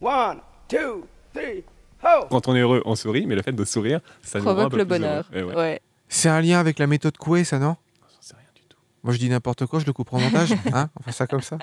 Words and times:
One, 0.00 0.38
two, 0.68 1.06
three, 1.34 1.64
ho! 2.02 2.26
Quand 2.30 2.48
on 2.48 2.54
est 2.56 2.60
heureux, 2.60 2.82
on 2.84 2.94
sourit, 2.94 3.26
mais 3.26 3.34
le 3.34 3.42
fait 3.42 3.52
de 3.52 3.64
sourire, 3.64 4.00
ça 4.22 4.38
nous 4.38 4.44
rend 4.44 4.50
un 4.50 4.54
Provoque 4.54 4.70
peu 4.72 4.76
le 4.78 4.84
plus 4.84 4.88
bonheur. 4.98 5.24
heureux. 5.32 5.40
Eh 5.40 5.42
ouais. 5.42 5.54
Ouais. 5.56 5.80
C'est 6.08 6.28
un 6.28 6.40
lien 6.40 6.60
avec 6.60 6.78
la 6.78 6.86
méthode 6.86 7.16
Coué, 7.16 7.44
ça, 7.44 7.58
non? 7.58 7.76
J'en 8.14 8.20
sais 8.22 8.34
rien 8.34 8.46
du 8.54 8.62
tout. 8.68 8.76
Moi, 9.02 9.12
je 9.14 9.18
dis 9.18 9.28
n'importe 9.28 9.66
quoi, 9.66 9.80
je 9.80 9.86
le 9.86 9.92
coupe 9.92 10.12
en 10.12 10.20
montage. 10.20 10.52
Hein? 10.72 10.88
On 11.00 11.02
fait 11.02 11.12
ça 11.12 11.26
comme 11.26 11.40
ça. 11.40 11.58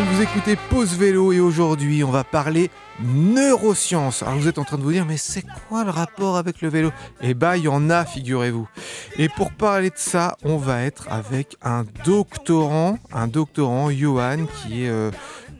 Vous 0.00 0.22
écoutez 0.22 0.56
Pause 0.70 0.96
Vélo 0.96 1.32
et 1.32 1.40
aujourd'hui 1.40 2.02
on 2.02 2.10
va 2.10 2.24
parler 2.24 2.70
neurosciences. 3.04 4.22
Alors 4.22 4.36
vous 4.36 4.48
êtes 4.48 4.58
en 4.58 4.64
train 4.64 4.78
de 4.78 4.82
vous 4.82 4.92
dire 4.92 5.04
mais 5.04 5.18
c'est 5.18 5.44
quoi 5.68 5.84
le 5.84 5.90
rapport 5.90 6.38
avec 6.38 6.62
le 6.62 6.70
vélo? 6.70 6.90
Eh 7.20 7.34
bah 7.34 7.58
il 7.58 7.64
y 7.64 7.68
en 7.68 7.90
a 7.90 8.06
figurez-vous. 8.06 8.66
Et 9.18 9.28
pour 9.28 9.52
parler 9.52 9.90
de 9.90 9.98
ça, 9.98 10.38
on 10.44 10.56
va 10.56 10.82
être 10.82 11.08
avec 11.10 11.56
un 11.62 11.84
doctorant, 12.06 12.98
un 13.12 13.26
doctorant 13.26 13.90
Johan 13.90 14.46
qui 14.46 14.84
est 14.84 14.88
euh, 14.88 15.10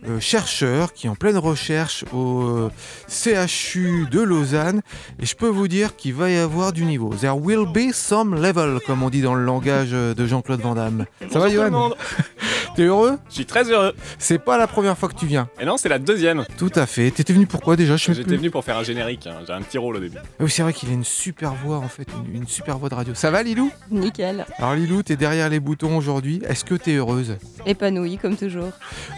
euh, 0.08 0.20
chercheur, 0.20 0.92
qui 0.92 1.06
est 1.06 1.10
en 1.10 1.14
pleine 1.14 1.36
recherche 1.38 2.04
au 2.12 2.42
euh, 2.42 2.70
CHU 3.08 4.06
de 4.10 4.20
Lausanne. 4.20 4.80
Et 5.20 5.26
je 5.26 5.36
peux 5.36 5.48
vous 5.48 5.68
dire 5.68 5.96
qu'il 5.96 6.14
va 6.14 6.30
y 6.30 6.36
avoir 6.36 6.72
du 6.72 6.84
niveau. 6.84 7.14
There 7.14 7.36
will 7.36 7.66
be 7.72 7.92
some 7.92 8.34
level, 8.40 8.78
comme 8.86 9.02
on 9.02 9.10
dit 9.10 9.22
dans 9.22 9.34
le 9.34 9.44
langage 9.44 9.90
euh, 9.92 10.14
de 10.14 10.26
Jean-Claude 10.26 10.60
Van 10.60 10.74
Damme. 10.74 11.06
Ça 11.30 11.38
va 11.38 11.48
Johan. 11.48 11.92
T'es 12.74 12.84
heureux? 12.84 13.18
Je 13.28 13.34
suis 13.34 13.44
très 13.46 13.64
heureux. 13.70 13.92
C'est 14.18 14.38
pas 14.38 14.56
la 14.56 14.66
première 14.66 14.96
fois 14.96 15.10
que 15.10 15.14
tu 15.14 15.26
viens. 15.26 15.46
Et 15.60 15.66
non, 15.66 15.76
c'est 15.76 15.90
la 15.90 15.98
deuxième. 15.98 16.44
Tout 16.56 16.70
à 16.74 16.86
fait. 16.86 17.10
T'étais 17.10 17.34
venu 17.34 17.46
pourquoi 17.46 17.76
déjà? 17.76 17.96
J'étais 17.96 18.22
plus. 18.24 18.36
venu 18.38 18.50
pour 18.50 18.64
faire 18.64 18.78
un 18.78 18.82
générique. 18.82 19.26
hein. 19.26 19.40
J'ai 19.46 19.52
un 19.52 19.60
petit 19.60 19.76
rôle 19.76 19.96
au 19.96 20.00
début. 20.00 20.16
Ah 20.18 20.26
Oui, 20.40 20.50
c'est 20.50 20.62
vrai 20.62 20.72
qu'il 20.72 20.88
a 20.88 20.92
une 20.92 21.04
super 21.04 21.52
voix 21.54 21.76
en 21.76 21.88
fait, 21.88 22.06
une, 22.26 22.36
une 22.42 22.48
super 22.48 22.78
voix 22.78 22.88
de 22.88 22.94
radio. 22.94 23.14
Ça 23.14 23.30
va 23.30 23.42
Lilou? 23.42 23.70
Nickel. 23.90 24.46
Alors 24.56 24.74
Lilou, 24.74 25.02
t'es 25.02 25.16
derrière 25.16 25.50
les 25.50 25.60
boutons 25.60 25.98
aujourd'hui. 25.98 26.40
Est-ce 26.48 26.64
que 26.64 26.74
t'es 26.74 26.94
heureuse? 26.94 27.36
Épanoui 27.66 28.16
comme 28.16 28.36
toujours. 28.36 28.70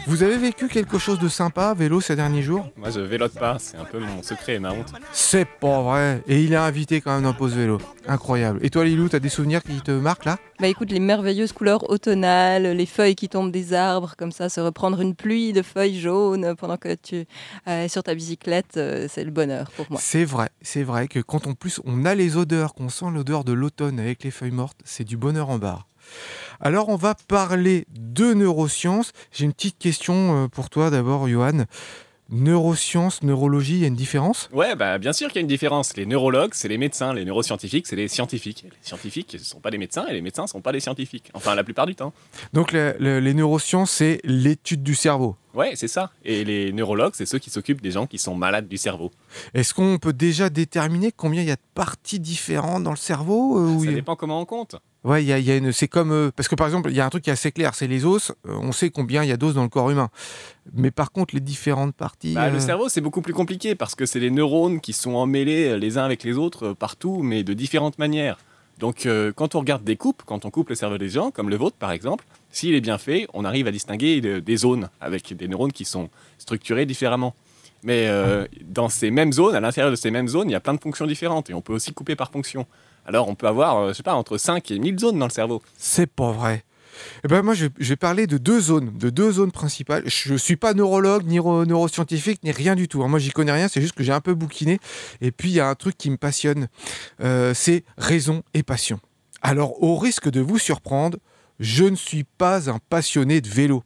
Vous 0.07 0.21
avez 0.23 0.37
vécu 0.37 0.67
quelque 0.75 0.97
chose 0.97 1.19
de 1.19 1.29
sympa 1.29 1.67
à 1.67 1.73
vélo 1.73 2.01
ces 2.01 2.17
derniers 2.17 2.41
jours 2.41 2.69
Moi, 2.75 2.89
je 2.89 2.99
vélote 2.99 3.31
pas. 3.31 3.55
C'est 3.59 3.77
un 3.77 3.85
peu 3.85 3.97
mon 3.97 4.21
secret 4.21 4.55
et 4.55 4.59
ma 4.59 4.73
honte. 4.73 4.91
C'est 5.13 5.45
pas 5.45 5.81
vrai. 5.81 6.21
Et 6.27 6.41
il 6.41 6.51
est 6.51 6.57
invité 6.57 6.99
quand 6.99 7.13
même 7.15 7.23
dans 7.23 7.33
Pause 7.33 7.55
Vélo. 7.55 7.79
Incroyable. 8.09 8.59
Et 8.61 8.69
toi 8.69 8.83
Lilou, 8.83 9.07
t'as 9.07 9.19
des 9.19 9.29
souvenirs 9.29 9.63
qui 9.63 9.79
te 9.79 9.91
marquent 9.91 10.25
là? 10.25 10.37
Bah 10.59 10.67
écoute, 10.67 10.91
les 10.91 10.99
merveilleuses 10.99 11.53
couleurs 11.53 11.89
automnales, 11.89 12.75
les 12.75 12.85
feuilles 12.85 13.15
qui 13.15 13.29
tombent 13.29 13.53
des 13.53 13.71
arbres, 13.71 14.15
comme 14.17 14.33
ça, 14.33 14.49
se 14.49 14.59
reprendre 14.59 14.99
une 14.99 15.15
pluie 15.15 15.53
de 15.53 15.61
feuilles 15.61 15.97
jaunes 15.97 16.55
pendant 16.57 16.75
que 16.75 16.93
tu 16.95 17.25
euh, 17.69 17.83
es 17.85 17.87
sur 17.87 18.03
ta 18.03 18.13
bicyclette, 18.13 18.75
euh, 18.75 19.07
c'est 19.09 19.23
le 19.23 19.31
bonheur 19.31 19.71
pour 19.71 19.85
moi. 19.89 19.99
C'est 20.03 20.25
vrai, 20.25 20.49
c'est 20.61 20.83
vrai 20.83 21.07
que 21.07 21.19
quand 21.19 21.47
en 21.47 21.53
plus 21.53 21.79
on 21.85 22.03
a 22.03 22.15
les 22.15 22.35
odeurs, 22.35 22.73
qu'on 22.73 22.89
sent 22.89 23.05
l'odeur 23.13 23.45
de 23.45 23.53
l'automne 23.53 23.97
avec 23.97 24.25
les 24.25 24.31
feuilles 24.31 24.51
mortes, 24.51 24.77
c'est 24.83 25.05
du 25.05 25.15
bonheur 25.15 25.49
en 25.49 25.57
barre. 25.57 25.87
Alors 26.61 26.89
on 26.89 26.95
va 26.95 27.15
parler 27.27 27.85
de 27.97 28.33
neurosciences. 28.33 29.11
J'ai 29.31 29.45
une 29.45 29.53
petite 29.53 29.77
question 29.77 30.45
euh, 30.45 30.47
pour 30.47 30.69
toi 30.69 30.89
d'abord, 30.89 31.27
Johan. 31.27 31.65
Neurosciences, 32.31 33.21
neurologie, 33.21 33.73
il 33.75 33.79
y 33.81 33.83
a 33.83 33.87
une 33.87 33.95
différence? 33.95 34.49
Ouais, 34.51 34.75
bah 34.75 34.97
bien 34.97 35.13
sûr 35.13 35.27
qu'il 35.27 35.35
y 35.35 35.39
a 35.39 35.41
une 35.41 35.47
différence. 35.47 35.95
Les 35.95 36.07
neurologues, 36.07 36.53
c'est 36.55 36.67
les 36.67 36.79
médecins. 36.79 37.13
Les 37.13 37.23
neuroscientifiques, 37.23 37.85
c'est 37.85 37.95
les 37.95 38.07
scientifiques. 38.07 38.63
Les 38.63 38.71
scientifiques, 38.81 39.27
ce 39.33 39.37
ne 39.37 39.43
sont 39.43 39.59
pas 39.59 39.69
des 39.69 39.77
médecins 39.77 40.07
et 40.07 40.13
les 40.13 40.21
médecins 40.21 40.41
ne 40.43 40.47
sont 40.47 40.61
pas 40.61 40.71
des 40.71 40.79
scientifiques. 40.79 41.29
Enfin, 41.35 41.53
la 41.53 41.63
plupart 41.63 41.85
du 41.85 41.93
temps. 41.93 42.13
Donc 42.51 42.71
le- 42.71 42.95
le- 42.99 43.19
les 43.19 43.33
neurosciences, 43.35 43.91
c'est 43.91 44.21
l'étude 44.23 44.81
du 44.81 44.95
cerveau. 44.95 45.35
Ouais, 45.55 45.71
c'est 45.75 45.87
ça. 45.87 46.11
Et 46.23 46.43
les 46.43 46.73
neurologues, 46.73 47.13
c'est 47.15 47.25
ceux 47.25 47.39
qui 47.39 47.49
s'occupent 47.49 47.81
des 47.81 47.91
gens 47.91 48.07
qui 48.07 48.17
sont 48.17 48.35
malades 48.35 48.67
du 48.67 48.77
cerveau. 48.77 49.11
Est-ce 49.53 49.73
qu'on 49.73 49.97
peut 49.97 50.13
déjà 50.13 50.49
déterminer 50.49 51.11
combien 51.11 51.41
il 51.41 51.47
y 51.47 51.51
a 51.51 51.55
de 51.55 51.61
parties 51.73 52.19
différentes 52.19 52.83
dans 52.83 52.91
le 52.91 52.97
cerveau 52.97 53.57
euh, 53.59 53.79
Ça 53.79 53.85
il 53.85 53.95
dépend 53.95 54.15
comment 54.15 54.41
on 54.41 54.45
compte. 54.45 54.75
Ouais, 55.05 55.23
il 55.23 55.27
y 55.27 55.33
a, 55.33 55.39
il 55.39 55.45
y 55.45 55.51
a 55.51 55.55
une, 55.55 55.71
c'est 55.71 55.87
comme 55.87 56.11
euh, 56.11 56.31
parce 56.35 56.49
que 56.49 56.55
par 56.55 56.67
exemple, 56.67 56.89
il 56.89 56.95
y 56.95 56.99
a 56.99 57.05
un 57.05 57.09
truc 57.09 57.23
qui 57.23 57.29
est 57.29 57.33
assez 57.33 57.51
clair, 57.51 57.73
c'est 57.75 57.87
les 57.87 58.05
os. 58.05 58.31
Euh, 58.47 58.57
on 58.61 58.71
sait 58.71 58.89
combien 58.89 59.23
il 59.23 59.29
y 59.29 59.31
a 59.31 59.37
d'os 59.37 59.53
dans 59.53 59.63
le 59.63 59.69
corps 59.69 59.89
humain, 59.91 60.09
mais 60.73 60.91
par 60.91 61.11
contre, 61.11 61.35
les 61.35 61.41
différentes 61.41 61.95
parties. 61.95 62.33
Bah, 62.33 62.49
Le 62.49 62.59
cerveau, 62.59 62.89
c'est 62.89 63.01
beaucoup 63.01 63.21
plus 63.21 63.33
compliqué 63.33 63.75
parce 63.75 63.95
que 63.95 64.05
c'est 64.05 64.19
les 64.19 64.31
neurones 64.31 64.81
qui 64.81 64.93
sont 64.93 65.13
emmêlés 65.13 65.77
les 65.77 65.97
uns 65.97 66.03
avec 66.03 66.23
les 66.23 66.37
autres 66.37 66.73
partout, 66.73 67.21
mais 67.23 67.43
de 67.43 67.53
différentes 67.53 67.97
manières. 67.99 68.37
Donc, 68.79 69.05
euh, 69.05 69.31
quand 69.33 69.55
on 69.55 69.59
regarde 69.59 69.83
des 69.83 69.95
coupes, 69.95 70.21
quand 70.25 70.45
on 70.45 70.49
coupe 70.51 70.69
le 70.69 70.75
cerveau 70.75 70.97
des 70.97 71.09
gens, 71.09 71.31
comme 71.31 71.49
le 71.49 71.55
vôtre 71.55 71.77
par 71.77 71.91
exemple, 71.91 72.25
s'il 72.51 72.75
est 72.75 72.81
bien 72.81 72.97
fait, 72.97 73.27
on 73.33 73.45
arrive 73.45 73.67
à 73.67 73.71
distinguer 73.71 74.19
de- 74.21 74.39
des 74.39 74.57
zones 74.57 74.89
avec 74.99 75.33
des 75.33 75.47
neurones 75.47 75.71
qui 75.71 75.85
sont 75.85 76.09
structurés 76.37 76.85
différemment. 76.85 77.33
Mais 77.83 78.07
euh, 78.07 78.45
dans 78.63 78.89
ces 78.89 79.11
mêmes 79.11 79.31
zones, 79.31 79.55
à 79.55 79.59
l'intérieur 79.59 79.91
de 79.91 79.95
ces 79.95 80.11
mêmes 80.11 80.27
zones, 80.27 80.49
il 80.49 80.53
y 80.53 80.55
a 80.55 80.59
plein 80.59 80.73
de 80.73 80.81
fonctions 80.81 81.05
différentes 81.05 81.49
et 81.49 81.53
on 81.53 81.61
peut 81.61 81.73
aussi 81.73 81.93
couper 81.93 82.15
par 82.15 82.31
fonction. 82.31 82.65
Alors, 83.05 83.29
on 83.29 83.35
peut 83.35 83.47
avoir, 83.47 83.77
euh, 83.77 83.87
je 83.89 83.93
sais 83.93 84.03
pas, 84.03 84.15
entre 84.15 84.37
5 84.37 84.71
et 84.71 84.79
1000 84.79 84.97
zones 84.99 85.19
dans 85.19 85.27
le 85.27 85.31
cerveau. 85.31 85.61
C'est 85.77 86.09
pas 86.09 86.31
vrai. 86.31 86.63
Eh 87.23 87.27
ben 87.27 87.41
moi, 87.41 87.53
je, 87.53 87.67
vais 87.77 87.95
parler 87.95 88.27
de 88.27 88.37
deux 88.37 88.59
zones, 88.59 88.97
de 88.97 89.09
deux 89.09 89.31
zones 89.33 89.51
principales. 89.51 90.03
Je 90.05 90.33
ne 90.33 90.37
suis 90.37 90.55
pas 90.55 90.73
neurologue, 90.73 91.25
ni 91.25 91.35
neuro- 91.35 91.65
neuroscientifique, 91.65 92.43
ni 92.43 92.51
rien 92.51 92.75
du 92.75 92.87
tout. 92.87 93.03
hein. 93.03 93.07
Moi, 93.07 93.19
j'y 93.19 93.31
connais 93.31 93.51
rien, 93.51 93.67
c'est 93.67 93.81
juste 93.81 93.93
que 93.95 94.03
j'ai 94.03 94.11
un 94.13 94.21
peu 94.21 94.33
bouquiné. 94.33 94.79
Et 95.21 95.31
puis, 95.31 95.49
il 95.49 95.55
y 95.55 95.59
a 95.59 95.67
un 95.67 95.75
truc 95.75 95.97
qui 95.97 96.09
me 96.09 96.17
passionne, 96.17 96.67
euh, 97.21 97.53
c'est 97.53 97.83
raison 97.97 98.43
et 98.53 98.63
passion. 98.63 98.99
Alors, 99.41 99.81
au 99.83 99.95
risque 99.97 100.29
de 100.29 100.41
vous 100.41 100.57
surprendre, 100.59 101.17
je 101.59 101.85
ne 101.85 101.95
suis 101.95 102.23
pas 102.23 102.69
un 102.69 102.79
passionné 102.89 103.41
de 103.41 103.47
vélo. 103.49 103.83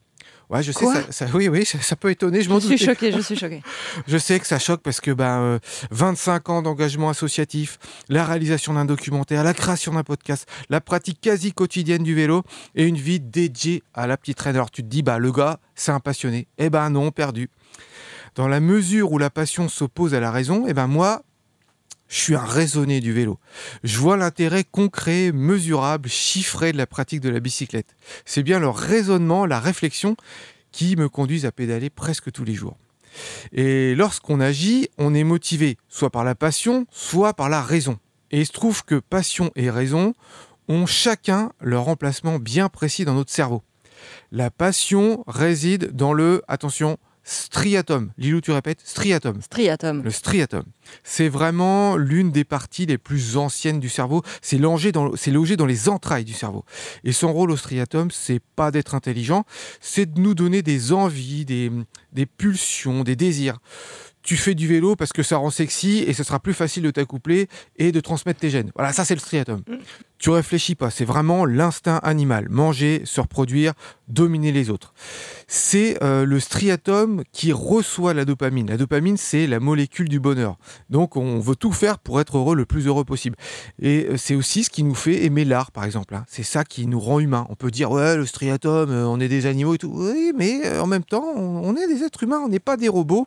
Ouais, 0.49 0.63
je 0.63 0.71
sais, 0.71 0.83
ça, 0.85 1.11
ça- 1.11 1.25
oui, 1.35 1.47
oui, 1.47 1.63
ça, 1.63 1.79
ça 1.79 1.95
peut 1.95 2.09
étonner, 2.09 2.41
je 2.41 2.49
suis 2.49 2.59
doutais. 2.59 2.77
choquée, 2.77 3.11
je 3.11 3.19
suis 3.19 3.35
choquée. 3.35 3.61
Je 4.07 4.17
sais 4.17 4.39
que 4.39 4.47
ça 4.47 4.57
choque 4.57 4.81
parce 4.81 4.99
que 4.99 5.11
ben, 5.11 5.39
euh, 5.41 5.59
25 5.91 6.49
ans 6.49 6.61
d'engagement 6.63 7.09
associatif, 7.09 7.77
la 8.09 8.25
réalisation 8.25 8.73
d'un 8.73 8.85
documentaire, 8.85 9.43
la 9.43 9.53
création 9.53 9.93
d'un 9.93 10.03
podcast, 10.03 10.47
la 10.69 10.81
pratique 10.81 11.21
quasi 11.21 11.51
quotidienne 11.53 12.01
du 12.01 12.15
vélo 12.15 12.41
et 12.75 12.83
une 12.85 12.95
vie 12.97 13.19
dédiée 13.19 13.83
à 13.93 14.07
la 14.07 14.17
petite 14.17 14.37
traîne. 14.37 14.55
Alors 14.55 14.71
tu 14.71 14.81
te 14.81 14.87
dis, 14.87 15.03
bah, 15.03 15.19
le 15.19 15.31
gars, 15.31 15.59
c'est 15.75 15.91
un 15.91 15.99
passionné. 15.99 16.47
Eh 16.57 16.71
ben 16.71 16.89
non, 16.89 17.11
perdu. 17.11 17.49
Dans 18.35 18.47
la 18.47 18.59
mesure 18.59 19.11
où 19.11 19.17
la 19.19 19.29
passion 19.29 19.69
s'oppose 19.69 20.13
à 20.15 20.19
la 20.19 20.31
raison, 20.31 20.65
eh 20.67 20.73
ben 20.73 20.87
moi, 20.87 21.21
je 22.09 22.19
suis 22.19 22.35
un 22.35 22.43
raisonné 22.43 22.99
du 22.99 23.13
vélo. 23.13 23.39
Je 23.83 23.97
vois 23.99 24.17
l'intérêt 24.17 24.63
concret, 24.63 25.31
mesurable, 25.31 26.09
chiffré 26.09 26.71
de 26.71 26.77
la 26.77 26.87
pratique 26.87 27.21
de 27.21 27.29
la 27.29 27.39
bicyclette. 27.39 27.95
C'est 28.25 28.43
bien 28.43 28.59
le 28.59 28.67
raisonnement, 28.67 29.45
la 29.45 29.59
réflexion 29.59 30.17
qui 30.71 30.95
me 30.95 31.07
conduisent 31.07 31.45
à 31.45 31.51
pédaler 31.51 31.89
presque 31.89 32.31
tous 32.31 32.43
les 32.43 32.55
jours. 32.55 32.77
Et 33.53 33.95
lorsqu'on 33.95 34.39
agit, 34.39 34.89
on 34.97 35.13
est 35.13 35.23
motivé 35.23 35.77
soit 35.87 36.09
par 36.09 36.23
la 36.23 36.35
passion, 36.35 36.85
soit 36.91 37.33
par 37.33 37.47
la 37.47 37.61
raison. 37.61 37.99
Et 38.31 38.41
il 38.41 38.45
se 38.45 38.51
trouve 38.51 38.83
que 38.83 38.95
passion 38.95 39.51
et 39.55 39.69
raison 39.69 40.13
ont 40.67 40.85
chacun 40.85 41.51
leur 41.61 41.87
emplacement 41.87 42.39
bien 42.39 42.69
précis 42.69 43.05
dans 43.05 43.15
notre 43.15 43.31
cerveau. 43.31 43.63
La 44.31 44.49
passion 44.49 45.23
réside 45.27 45.95
dans 45.95 46.13
le, 46.13 46.43
attention, 46.47 46.97
striatum. 47.29 48.11
Lilou, 48.17 48.41
tu 48.41 48.51
répètes, 48.51 48.81
striatum. 48.83 49.41
Striatum. 49.41 50.01
Le 50.03 50.09
striatum. 50.09 50.63
C'est 51.03 51.29
vraiment 51.29 51.95
l'une 51.95 52.31
des 52.31 52.43
parties 52.43 52.85
les 52.85 52.97
plus 52.97 53.37
anciennes 53.37 53.79
du 53.79 53.89
cerveau. 53.89 54.23
C'est 54.41 54.57
logé, 54.57 54.91
dans, 54.91 55.15
c'est 55.15 55.31
logé 55.31 55.55
dans 55.55 55.67
les 55.67 55.89
entrailles 55.89 56.25
du 56.25 56.33
cerveau. 56.33 56.65
Et 57.03 57.11
son 57.11 57.31
rôle 57.31 57.51
au 57.51 57.57
striatum, 57.57 58.09
c'est 58.11 58.41
pas 58.55 58.71
d'être 58.71 58.95
intelligent, 58.95 59.45
c'est 59.79 60.11
de 60.11 60.19
nous 60.19 60.33
donner 60.33 60.61
des 60.61 60.91
envies, 60.91 61.45
des, 61.45 61.71
des 62.13 62.25
pulsions, 62.25 63.03
des 63.03 63.15
désirs. 63.15 63.59
Tu 64.21 64.35
fais 64.35 64.53
du 64.53 64.67
vélo 64.67 64.95
parce 64.95 65.13
que 65.13 65.23
ça 65.23 65.37
rend 65.37 65.49
sexy 65.49 66.03
et 66.05 66.13
ce 66.13 66.23
sera 66.23 66.39
plus 66.39 66.53
facile 66.53 66.83
de 66.83 66.91
t'accoupler 66.91 67.47
et 67.77 67.91
de 67.91 67.99
transmettre 68.01 68.41
tes 68.41 68.49
gènes. 68.49 68.69
Voilà, 68.75 68.91
ça 68.91 69.05
c'est 69.05 69.15
le 69.15 69.19
striatum. 69.19 69.63
Tu 70.17 70.29
réfléchis 70.29 70.75
pas, 70.75 70.89
c'est 70.89 71.05
vraiment 71.05 71.45
l'instinct 71.45 71.99
animal. 72.03 72.47
Manger, 72.49 73.01
se 73.05 73.21
reproduire, 73.21 73.73
dominer 74.09 74.51
les 74.51 74.69
autres. 74.69 74.93
C'est 75.51 75.97
euh, 76.03 76.25
le 76.25 76.39
striatum 76.39 77.23
qui 77.31 77.51
reçoit 77.51 78.13
la 78.13 78.23
dopamine. 78.23 78.67
La 78.67 78.77
dopamine, 78.77 79.17
c'est 79.17 79.47
la 79.47 79.59
molécule 79.59 80.07
du 80.07 80.19
bonheur. 80.19 80.59
Donc 80.91 81.17
on 81.17 81.39
veut 81.39 81.55
tout 81.55 81.71
faire 81.71 81.97
pour 81.97 82.21
être 82.21 82.37
heureux 82.37 82.55
le 82.55 82.67
plus 82.67 82.85
heureux 82.85 83.03
possible. 83.03 83.35
Et 83.81 84.05
euh, 84.05 84.15
c'est 84.15 84.35
aussi 84.35 84.63
ce 84.63 84.69
qui 84.69 84.83
nous 84.83 84.93
fait 84.93 85.25
aimer 85.25 85.45
l'art, 85.45 85.71
par 85.71 85.85
exemple. 85.85 86.13
hein. 86.13 86.23
C'est 86.27 86.43
ça 86.43 86.63
qui 86.63 86.85
nous 86.85 86.99
rend 86.99 87.19
humains. 87.19 87.47
On 87.49 87.55
peut 87.55 87.71
dire, 87.71 87.89
ouais, 87.89 88.15
le 88.15 88.27
striatum, 88.27 88.91
euh, 88.91 89.07
on 89.07 89.19
est 89.19 89.27
des 89.27 89.47
animaux 89.47 89.73
et 89.73 89.79
tout. 89.79 89.91
Oui, 89.91 90.33
mais 90.37 90.77
en 90.77 90.85
même 90.85 91.03
temps, 91.03 91.25
on, 91.35 91.75
est 91.75 91.87
des 91.87 92.03
êtres 92.03 92.21
humains, 92.21 92.41
on 92.45 92.49
n'est 92.49 92.59
pas 92.59 92.77
des 92.77 92.87
robots. 92.87 93.25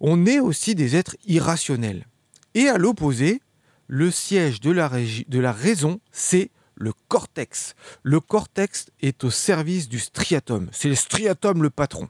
On 0.00 0.26
est 0.26 0.40
aussi 0.40 0.74
des 0.74 0.96
êtres 0.96 1.14
irrationnels. 1.24 2.08
Et 2.54 2.68
à 2.68 2.78
l'opposé, 2.78 3.40
le 3.86 4.10
siège 4.10 4.60
de 4.60 4.72
la 4.72 5.52
raison, 5.52 6.00
c'est 6.10 6.50
le 6.74 6.92
cortex. 7.08 7.74
Le 8.02 8.20
cortex 8.20 8.86
est 9.00 9.24
au 9.24 9.30
service 9.30 9.88
du 9.88 9.98
striatum. 9.98 10.68
C'est 10.72 10.88
le 10.88 10.94
striatum 10.94 11.62
le 11.62 11.70
patron. 11.70 12.08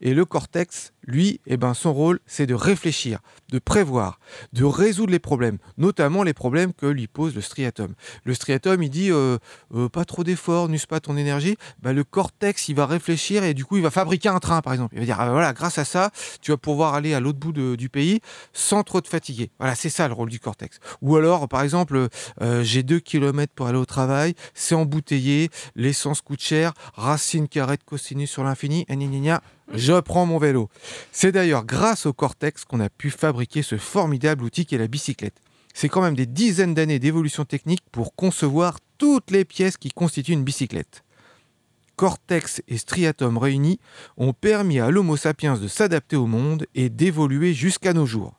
Et 0.00 0.14
le 0.14 0.24
cortex, 0.24 0.91
Lui, 1.04 1.40
eh 1.46 1.56
ben, 1.56 1.74
son 1.74 1.92
rôle, 1.92 2.20
c'est 2.26 2.46
de 2.46 2.54
réfléchir, 2.54 3.20
de 3.50 3.58
prévoir, 3.58 4.20
de 4.52 4.64
résoudre 4.64 5.12
les 5.12 5.18
problèmes, 5.18 5.58
notamment 5.76 6.22
les 6.22 6.32
problèmes 6.32 6.72
que 6.72 6.86
lui 6.86 7.08
pose 7.08 7.34
le 7.34 7.40
striatum. 7.40 7.94
Le 8.24 8.34
striatum, 8.34 8.82
il 8.82 8.90
dit 8.90 9.10
euh, 9.10 9.38
euh, 9.74 9.88
pas 9.88 10.04
trop 10.04 10.24
d'efforts, 10.24 10.68
n'use 10.68 10.86
pas 10.86 11.00
ton 11.00 11.16
énergie. 11.16 11.56
Bah, 11.80 11.92
le 11.92 12.04
cortex, 12.04 12.68
il 12.68 12.76
va 12.76 12.86
réfléchir 12.86 13.44
et 13.44 13.54
du 13.54 13.64
coup, 13.64 13.76
il 13.76 13.82
va 13.82 13.90
fabriquer 13.90 14.28
un 14.28 14.38
train, 14.38 14.62
par 14.62 14.72
exemple. 14.72 14.94
Il 14.94 15.00
va 15.00 15.04
dire 15.04 15.20
ah, 15.20 15.30
voilà, 15.30 15.52
grâce 15.52 15.78
à 15.78 15.84
ça, 15.84 16.10
tu 16.40 16.50
vas 16.52 16.56
pouvoir 16.56 16.94
aller 16.94 17.14
à 17.14 17.20
l'autre 17.20 17.38
bout 17.38 17.52
du 17.52 17.88
pays 17.88 18.20
sans 18.52 18.82
trop 18.82 19.00
te 19.00 19.08
fatiguer. 19.08 19.50
Voilà, 19.58 19.74
c'est 19.74 19.90
ça 19.90 20.06
le 20.08 20.14
rôle 20.14 20.28
du 20.28 20.40
cortex. 20.40 20.78
Ou 21.00 21.16
alors, 21.16 21.48
par 21.48 21.62
exemple, 21.62 22.08
euh, 22.40 22.62
j'ai 22.62 22.82
deux 22.82 23.00
kilomètres 23.00 23.52
pour 23.54 23.66
aller 23.66 23.78
au 23.78 23.84
travail, 23.84 24.34
c'est 24.54 24.74
embouteillé, 24.74 25.50
l'essence 25.74 26.20
coûte 26.20 26.40
cher, 26.40 26.72
racine 26.94 27.48
carrée 27.48 27.76
de 27.76 27.84
cosinus 27.84 28.30
sur 28.30 28.44
l'infini, 28.44 28.84
gna, 28.88 29.42
je 29.72 29.98
prends 30.00 30.26
mon 30.26 30.38
vélo. 30.38 30.68
C'est 31.12 31.32
d'ailleurs 31.32 31.64
grâce 31.64 32.06
au 32.06 32.12
cortex 32.12 32.64
qu'on 32.64 32.80
a 32.80 32.90
pu 32.90 33.10
fabriquer 33.10 33.62
ce 33.62 33.76
formidable 33.76 34.44
outil 34.44 34.66
qu'est 34.66 34.78
la 34.78 34.88
bicyclette. 34.88 35.40
C'est 35.74 35.88
quand 35.88 36.02
même 36.02 36.16
des 36.16 36.26
dizaines 36.26 36.74
d'années 36.74 36.98
d'évolution 36.98 37.44
technique 37.44 37.82
pour 37.90 38.14
concevoir 38.14 38.78
toutes 38.98 39.30
les 39.30 39.44
pièces 39.44 39.76
qui 39.76 39.90
constituent 39.90 40.32
une 40.32 40.44
bicyclette. 40.44 41.02
Cortex 41.96 42.62
et 42.68 42.78
striatum 42.78 43.38
réunis 43.38 43.78
ont 44.16 44.32
permis 44.32 44.80
à 44.80 44.90
l'Homo 44.90 45.16
sapiens 45.16 45.56
de 45.56 45.68
s'adapter 45.68 46.16
au 46.16 46.26
monde 46.26 46.66
et 46.74 46.88
d'évoluer 46.88 47.54
jusqu'à 47.54 47.92
nos 47.92 48.06
jours. 48.06 48.34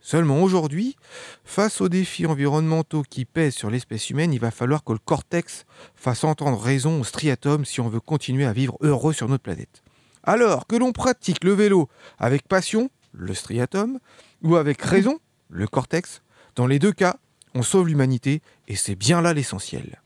Seulement 0.00 0.42
aujourd'hui, 0.42 0.96
face 1.44 1.80
aux 1.80 1.88
défis 1.88 2.26
environnementaux 2.26 3.02
qui 3.02 3.24
pèsent 3.24 3.54
sur 3.54 3.70
l'espèce 3.70 4.10
humaine, 4.10 4.32
il 4.32 4.40
va 4.40 4.50
falloir 4.50 4.84
que 4.84 4.92
le 4.92 4.98
cortex 4.98 5.66
fasse 5.94 6.24
entendre 6.24 6.58
raison 6.58 7.00
au 7.00 7.04
striatum 7.04 7.64
si 7.64 7.80
on 7.80 7.88
veut 7.88 8.00
continuer 8.00 8.46
à 8.46 8.52
vivre 8.52 8.78
heureux 8.80 9.12
sur 9.12 9.28
notre 9.28 9.42
planète. 9.42 9.82
Alors 10.28 10.66
que 10.66 10.76
l'on 10.76 10.92
pratique 10.92 11.42
le 11.42 11.54
vélo 11.54 11.88
avec 12.18 12.46
passion, 12.46 12.90
le 13.14 13.32
striatum, 13.32 13.98
ou 14.42 14.56
avec 14.56 14.82
raison, 14.82 15.20
le 15.48 15.66
cortex, 15.66 16.20
dans 16.54 16.66
les 16.66 16.78
deux 16.78 16.92
cas, 16.92 17.16
on 17.54 17.62
sauve 17.62 17.88
l'humanité 17.88 18.42
et 18.68 18.76
c'est 18.76 18.94
bien 18.94 19.22
là 19.22 19.32
l'essentiel. 19.32 20.02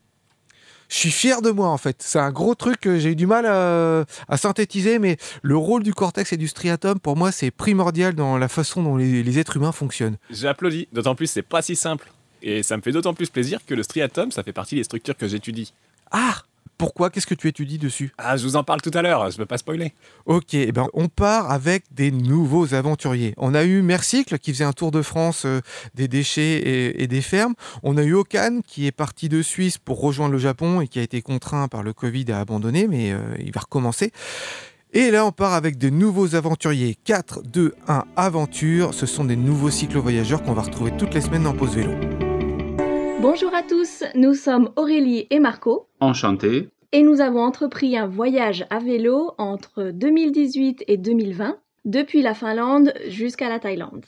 Je 0.89 0.95
suis 0.95 1.11
fier 1.11 1.43
de 1.43 1.51
moi 1.51 1.71
en 1.71 1.77
fait. 1.77 1.97
C'est 1.99 2.21
un 2.21 2.31
gros 2.31 2.55
truc 2.55 2.79
que 2.79 3.01
j'ai 3.01 3.11
eu 3.11 3.17
du 3.17 3.27
mal 3.27 3.47
à, 3.47 4.05
à 4.29 4.37
synthétiser, 4.37 5.01
mais 5.01 5.17
le 5.43 5.57
rôle 5.57 5.83
du 5.83 5.93
cortex 5.93 6.33
et 6.33 6.37
du 6.37 6.47
striatum, 6.47 7.01
pour 7.01 7.17
moi, 7.17 7.33
c'est 7.33 7.51
primordial 7.51 8.15
dans 8.15 8.39
la 8.39 8.47
façon 8.47 8.85
dont 8.85 8.97
les, 8.97 9.25
les 9.25 9.39
êtres 9.41 9.57
humains 9.57 9.73
fonctionnent. 9.73 10.19
J'applaudis, 10.31 10.87
d'autant 10.93 11.17
plus 11.17 11.27
c'est 11.27 11.43
pas 11.43 11.63
si 11.63 11.75
simple. 11.75 12.13
Et 12.43 12.63
ça 12.63 12.77
me 12.77 12.83
fait 12.83 12.93
d'autant 12.93 13.15
plus 13.15 13.29
plaisir 13.29 13.59
que 13.67 13.75
le 13.75 13.83
striatum, 13.83 14.31
ça 14.31 14.45
fait 14.45 14.53
partie 14.53 14.77
des 14.77 14.85
structures 14.85 15.17
que 15.17 15.27
j'étudie. 15.27 15.73
Ah 16.13 16.43
Pourquoi? 16.79 17.11
Qu'est-ce 17.11 17.27
que 17.27 17.35
tu 17.35 17.49
étudies 17.49 17.79
dessus? 17.79 18.13
Ah, 18.19 18.37
je 18.37 18.45
vous 18.45 18.57
en 18.57 18.65
parle 18.65 18.81
tout 18.81 18.91
à 18.95 19.03
l'heure, 19.03 19.31
je 19.31 19.39
veux 19.39 19.47
pas 19.47 19.59
spoiler. 19.59 19.93
Ok, 20.27 20.55
eh 20.55 20.73
ben, 20.73 20.89
on 20.95 21.09
part 21.09 21.51
avec 21.51 21.85
des 21.93 22.11
nouveaux 22.11 22.75
aventuriers. 22.75 23.35
On 23.37 23.55
a 23.55 23.65
eu 23.65 23.83
Mercycle 23.83 24.39
qui 24.39 24.53
faisait 24.53 24.65
un 24.65 24.73
tour 24.73 24.91
de 24.91 25.03
France 25.03 25.45
euh, 25.45 25.61
des 25.95 26.09
déchets 26.09 26.59
et, 26.59 27.03
et 27.03 27.07
des 27.07 27.21
fermes. 27.21 27.55
On 27.83 27.97
a 27.97 28.03
eu 28.03 28.15
Okan 28.15 28.61
qui 28.67 28.87
est 28.87 28.93
parti 28.93 29.29
de 29.29 29.43
Suisse 29.43 29.79
pour 29.79 30.01
rejoindre 30.01 30.33
le 30.33 30.39
Japon 30.39 30.81
et 30.81 30.89
qui 30.89 30.99
a 30.99 31.03
été 31.03 31.23
contraint 31.23 31.69
par 31.69 31.83
le 31.83 31.93
Covid 31.93 32.33
à 32.33 32.41
abandonner, 32.41 32.87
mais 32.89 33.13
euh, 33.13 33.21
il 33.39 33.53
va 33.53 33.61
recommencer. 33.61 34.13
Et 34.95 35.11
là, 35.11 35.25
on 35.25 35.33
part 35.33 35.55
avec 35.55 35.79
de 35.79 35.89
nouveaux 35.89 36.35
aventuriers. 36.35 36.97
4, 37.05 37.43
2, 37.45 37.75
1, 37.89 38.05
aventure. 38.17 38.93
Ce 38.93 39.07
sont 39.07 39.25
des 39.25 39.37
nouveaux 39.37 39.71
cyclo-voyageurs 39.71 40.43
qu'on 40.43 40.53
va 40.53 40.63
retrouver 40.63 40.95
toutes 40.99 41.15
les 41.15 41.23
semaines 41.23 41.45
dans 41.45 41.55
Pause 41.55 41.77
Vélo. 41.77 41.93
Bonjour 43.23 43.55
à 43.55 43.63
tous, 43.63 44.03
nous 44.15 44.35
sommes 44.35 44.71
Aurélie 44.77 45.27
et 45.31 45.39
Marco 45.39 45.87
Enchanté. 46.01 46.69
et 46.93 47.03
nous 47.03 47.21
avons 47.21 47.41
entrepris 47.43 47.97
un 47.97 48.07
voyage 48.07 48.67
à 48.71 48.79
vélo 48.81 49.33
entre 49.39 49.91
2018 49.93 50.85
et 50.89 50.97
2020 50.97 51.57
depuis 51.85 52.23
la 52.23 52.35
Finlande 52.35 52.93
jusqu'à 53.09 53.49
la 53.49 53.59
Thaïlande. 53.61 54.05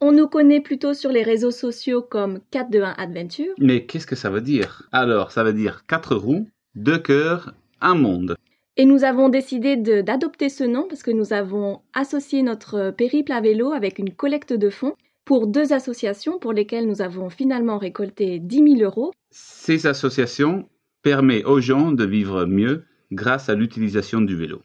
On 0.00 0.12
nous 0.12 0.26
connaît 0.26 0.60
plutôt 0.60 0.94
sur 0.94 1.10
les 1.10 1.22
réseaux 1.22 1.50
sociaux 1.50 2.02
comme 2.02 2.40
421 2.50 2.94
Adventure 2.98 3.54
Mais 3.58 3.84
qu'est-ce 3.86 4.06
que 4.06 4.16
ça 4.16 4.30
veut 4.30 4.40
dire? 4.40 4.88
Alors, 4.92 5.30
ça 5.30 5.44
veut 5.44 5.52
dire 5.52 5.84
quatre 5.86 6.16
roues, 6.16 6.46
deux 6.74 6.98
cœurs, 6.98 7.52
un 7.82 7.94
monde. 7.94 8.34
et 8.78 8.86
nous 8.86 9.04
avons 9.04 9.28
décidé 9.28 9.76
d'adopter 9.76 10.48
ce 10.48 10.64
nom 10.64 10.86
parce 10.88 11.02
que 11.02 11.10
nous 11.12 11.32
avons 11.34 11.80
associé 11.92 12.42
notre 12.42 12.90
périple 12.90 13.32
à 13.32 13.40
vélo 13.40 13.72
avec 13.72 13.98
une 13.98 14.10
collecte 14.12 14.52
de 14.54 14.70
fonds 14.70 14.94
pour 15.24 15.46
deux 15.46 15.72
associations 15.72 16.38
pour 16.38 16.52
lesquelles 16.52 16.86
nous 16.86 17.02
avons 17.02 17.30
finalement 17.30 17.78
récolté 17.78 18.38
10 18.38 18.76
000 18.78 18.82
euros 18.82 19.12
Ces 19.30 19.86
associations 19.86 20.68
permettent 21.02 21.46
aux 21.46 21.60
gens 21.60 21.92
de 21.92 22.04
vivre 22.04 22.46
mieux 22.46 22.84
grâce 23.12 23.48
à 23.48 23.54
l'utilisation 23.54 24.20
du 24.20 24.36
vélo. 24.36 24.62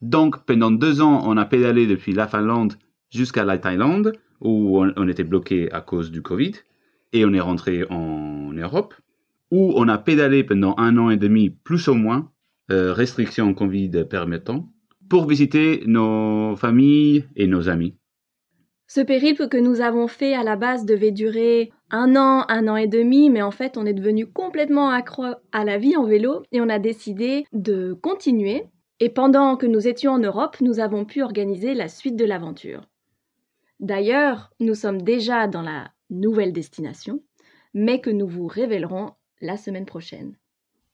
Donc, 0.00 0.44
pendant 0.44 0.70
deux 0.70 1.00
ans, 1.00 1.22
on 1.24 1.36
a 1.36 1.44
pédalé 1.44 1.86
depuis 1.86 2.12
la 2.12 2.26
Finlande 2.26 2.74
jusqu'à 3.10 3.44
la 3.44 3.58
Thaïlande, 3.58 4.12
où 4.40 4.82
on, 4.82 5.08
était 5.08 5.22
bloqué 5.22 5.70
à 5.70 5.80
cause 5.80 6.10
du 6.10 6.22
Covid, 6.22 6.52
et 7.12 7.24
on 7.24 7.32
est 7.32 7.40
rentré 7.40 7.84
en 7.90 8.52
Europe, 8.52 8.94
où 9.52 9.72
on 9.76 9.86
a 9.88 9.98
pédalé 9.98 10.42
pendant 10.42 10.74
un 10.78 10.96
an 10.98 11.10
et 11.10 11.16
demi, 11.16 11.50
plus 11.50 11.86
ou 11.88 11.94
moins, 11.94 12.30
euh, 12.72 12.92
restrictions 12.92 13.54
Covid 13.54 14.04
permettant, 14.08 14.72
pour 15.08 15.28
visiter 15.28 15.84
nos 15.86 16.56
familles 16.56 17.24
et 17.36 17.46
nos 17.46 17.68
amis. 17.68 17.94
Ce 18.94 19.00
périple 19.00 19.48
que 19.48 19.56
nous 19.56 19.80
avons 19.80 20.06
fait 20.06 20.34
à 20.34 20.44
la 20.44 20.54
base 20.54 20.84
devait 20.84 21.12
durer 21.12 21.72
un 21.90 22.14
an, 22.14 22.44
un 22.50 22.68
an 22.68 22.76
et 22.76 22.88
demi, 22.88 23.30
mais 23.30 23.40
en 23.40 23.50
fait 23.50 23.78
on 23.78 23.86
est 23.86 23.94
devenu 23.94 24.26
complètement 24.26 24.90
accro 24.90 25.24
à 25.50 25.64
la 25.64 25.78
vie 25.78 25.96
en 25.96 26.04
vélo 26.04 26.42
et 26.52 26.60
on 26.60 26.68
a 26.68 26.78
décidé 26.78 27.46
de 27.54 27.94
continuer. 27.94 28.64
Et 29.00 29.08
pendant 29.08 29.56
que 29.56 29.64
nous 29.64 29.88
étions 29.88 30.12
en 30.12 30.18
Europe, 30.18 30.58
nous 30.60 30.78
avons 30.78 31.06
pu 31.06 31.22
organiser 31.22 31.72
la 31.72 31.88
suite 31.88 32.16
de 32.16 32.26
l'aventure. 32.26 32.82
D'ailleurs, 33.80 34.50
nous 34.60 34.74
sommes 34.74 35.00
déjà 35.00 35.46
dans 35.46 35.62
la 35.62 35.90
nouvelle 36.10 36.52
destination, 36.52 37.22
mais 37.72 37.98
que 37.98 38.10
nous 38.10 38.28
vous 38.28 38.46
révélerons 38.46 39.12
la 39.40 39.56
semaine 39.56 39.86
prochaine. 39.86 40.34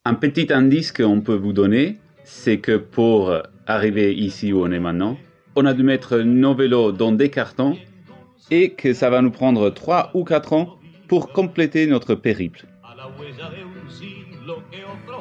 Un 0.05 0.15
petit 0.15 0.53
indice 0.53 0.93
qu'on 0.93 1.21
peut 1.21 1.35
vous 1.35 1.53
donner, 1.53 1.99
c'est 2.23 2.61
que 2.61 2.77
pour 2.77 3.35
arriver 3.67 4.15
ici 4.15 4.53
où 4.53 4.63
on 4.63 4.71
est 4.71 4.79
maintenant, 4.79 5.17
on 5.57 5.67
a 5.67 5.75
dû 5.75 5.83
mettre 5.83 6.19
nos 6.19 6.55
vélos 6.55 6.93
dans 6.93 7.11
des 7.11 7.31
cartons 7.31 7.77
et 8.51 8.71
que 8.71 8.95
ça 8.95 9.11
va 9.11 9.23
nous 9.23 9.31
prendre 9.31 9.71
3 9.71 10.11
ou 10.15 10.25
4 10.25 10.53
ans 10.53 10.79
pour 11.09 11.33
compléter 11.33 11.87
notre 11.87 12.15
périple. 12.15 12.67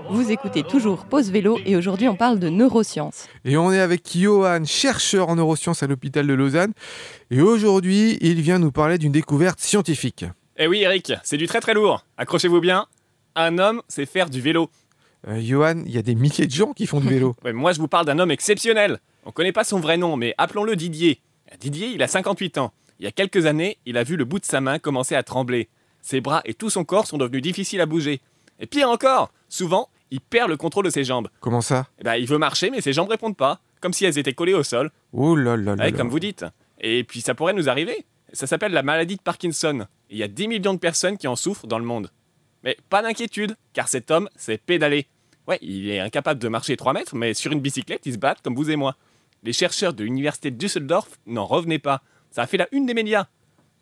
Vous 0.09 0.31
écoutez 0.31 0.63
toujours 0.63 1.05
Pause 1.05 1.31
Vélo 1.31 1.59
et 1.65 1.75
aujourd'hui 1.75 2.07
on 2.07 2.15
parle 2.15 2.39
de 2.39 2.49
neurosciences. 2.49 3.27
Et 3.43 3.57
on 3.57 3.71
est 3.71 3.79
avec 3.79 4.17
Johan, 4.17 4.63
chercheur 4.65 5.29
en 5.29 5.35
neurosciences 5.35 5.83
à 5.83 5.87
l'hôpital 5.87 6.25
de 6.25 6.33
Lausanne. 6.33 6.73
Et 7.29 7.41
aujourd'hui, 7.41 8.17
il 8.21 8.41
vient 8.41 8.59
nous 8.59 8.71
parler 8.71 8.97
d'une 8.97 9.11
découverte 9.11 9.59
scientifique. 9.59 10.25
Eh 10.57 10.67
oui, 10.67 10.81
Eric, 10.81 11.13
c'est 11.23 11.37
du 11.37 11.45
très 11.45 11.59
très 11.59 11.73
lourd. 11.73 12.05
Accrochez-vous 12.17 12.61
bien. 12.61 12.87
Un 13.35 13.59
homme, 13.59 13.81
c'est 13.87 14.05
faire 14.05 14.29
du 14.29 14.41
vélo. 14.41 14.69
Euh, 15.27 15.39
Johan, 15.41 15.83
il 15.85 15.91
y 15.91 15.97
a 15.97 16.01
des 16.01 16.15
milliers 16.15 16.47
de 16.47 16.51
gens 16.51 16.73
qui 16.73 16.87
font 16.87 16.99
du 16.99 17.07
vélo. 17.07 17.35
Ouais, 17.43 17.53
moi, 17.53 17.73
je 17.73 17.79
vous 17.79 17.87
parle 17.87 18.05
d'un 18.05 18.17
homme 18.17 18.31
exceptionnel. 18.31 18.99
On 19.25 19.31
connaît 19.31 19.51
pas 19.51 19.63
son 19.63 19.79
vrai 19.79 19.97
nom, 19.97 20.15
mais 20.15 20.33
appelons-le 20.37 20.75
Didier. 20.75 21.21
Didier, 21.59 21.89
il 21.89 22.01
a 22.01 22.07
58 22.07 22.57
ans. 22.57 22.73
Il 22.99 23.05
y 23.05 23.07
a 23.07 23.11
quelques 23.11 23.45
années, 23.45 23.77
il 23.85 23.97
a 23.97 24.03
vu 24.03 24.15
le 24.15 24.25
bout 24.25 24.39
de 24.39 24.45
sa 24.45 24.61
main 24.61 24.79
commencer 24.79 25.15
à 25.15 25.23
trembler. 25.23 25.69
Ses 26.01 26.21
bras 26.21 26.41
et 26.45 26.53
tout 26.53 26.69
son 26.69 26.83
corps 26.83 27.05
sont 27.07 27.17
devenus 27.17 27.41
difficiles 27.41 27.81
à 27.81 27.85
bouger. 27.85 28.21
Et 28.59 28.65
pire 28.65 28.89
encore, 28.89 29.31
souvent, 29.49 29.89
il 30.09 30.21
perd 30.21 30.49
le 30.49 30.57
contrôle 30.57 30.85
de 30.85 30.89
ses 30.89 31.03
jambes. 31.03 31.27
Comment 31.39 31.61
ça? 31.61 31.87
Eh 31.99 32.03
ben, 32.03 32.15
il 32.15 32.27
veut 32.27 32.37
marcher, 32.37 32.69
mais 32.71 32.81
ses 32.81 32.93
jambes 32.93 33.09
répondent 33.09 33.37
pas, 33.37 33.59
comme 33.81 33.93
si 33.93 34.05
elles 34.05 34.17
étaient 34.17 34.33
collées 34.33 34.53
au 34.53 34.63
sol. 34.63 34.89
Oh 35.13 35.35
là 35.35 35.55
là 35.57 35.75
là 35.75 35.83
Ouais, 35.83 35.91
là. 35.91 35.97
comme 35.97 36.09
vous 36.09 36.19
dites. 36.19 36.45
Et 36.79 37.03
puis 37.03 37.21
ça 37.21 37.35
pourrait 37.35 37.53
nous 37.53 37.69
arriver. 37.69 38.05
Ça 38.33 38.47
s'appelle 38.47 38.71
la 38.71 38.83
maladie 38.83 39.15
de 39.15 39.21
Parkinson. 39.21 39.85
Et 40.09 40.13
Il 40.15 40.17
y 40.17 40.23
a 40.23 40.27
10 40.27 40.47
millions 40.47 40.73
de 40.73 40.79
personnes 40.79 41.17
qui 41.17 41.27
en 41.27 41.35
souffrent 41.35 41.67
dans 41.67 41.79
le 41.79 41.85
monde. 41.85 42.11
Mais 42.63 42.77
pas 42.89 43.01
d'inquiétude, 43.01 43.55
car 43.73 43.87
cet 43.87 44.09
homme 44.11 44.29
sait 44.35 44.57
pédaler. 44.57 45.07
Ouais, 45.47 45.59
il 45.61 45.89
est 45.89 45.99
incapable 45.99 46.39
de 46.41 46.47
marcher 46.47 46.75
3 46.75 46.93
mètres, 46.93 47.15
mais 47.15 47.33
sur 47.33 47.51
une 47.51 47.61
bicyclette, 47.61 48.05
il 48.05 48.13
se 48.13 48.17
bat 48.17 48.35
comme 48.43 48.55
vous 48.55 48.69
et 48.69 48.75
moi. 48.75 48.95
Les 49.43 49.53
chercheurs 49.53 49.93
de 49.93 50.03
l'université 50.03 50.51
de 50.51 50.57
Düsseldorf 50.57 51.07
n'en 51.25 51.45
revenaient 51.45 51.79
pas. 51.79 52.01
Ça 52.31 52.43
a 52.43 52.47
fait 52.47 52.57
la 52.57 52.67
une 52.71 52.85
des 52.85 52.93
médias. 52.93 53.27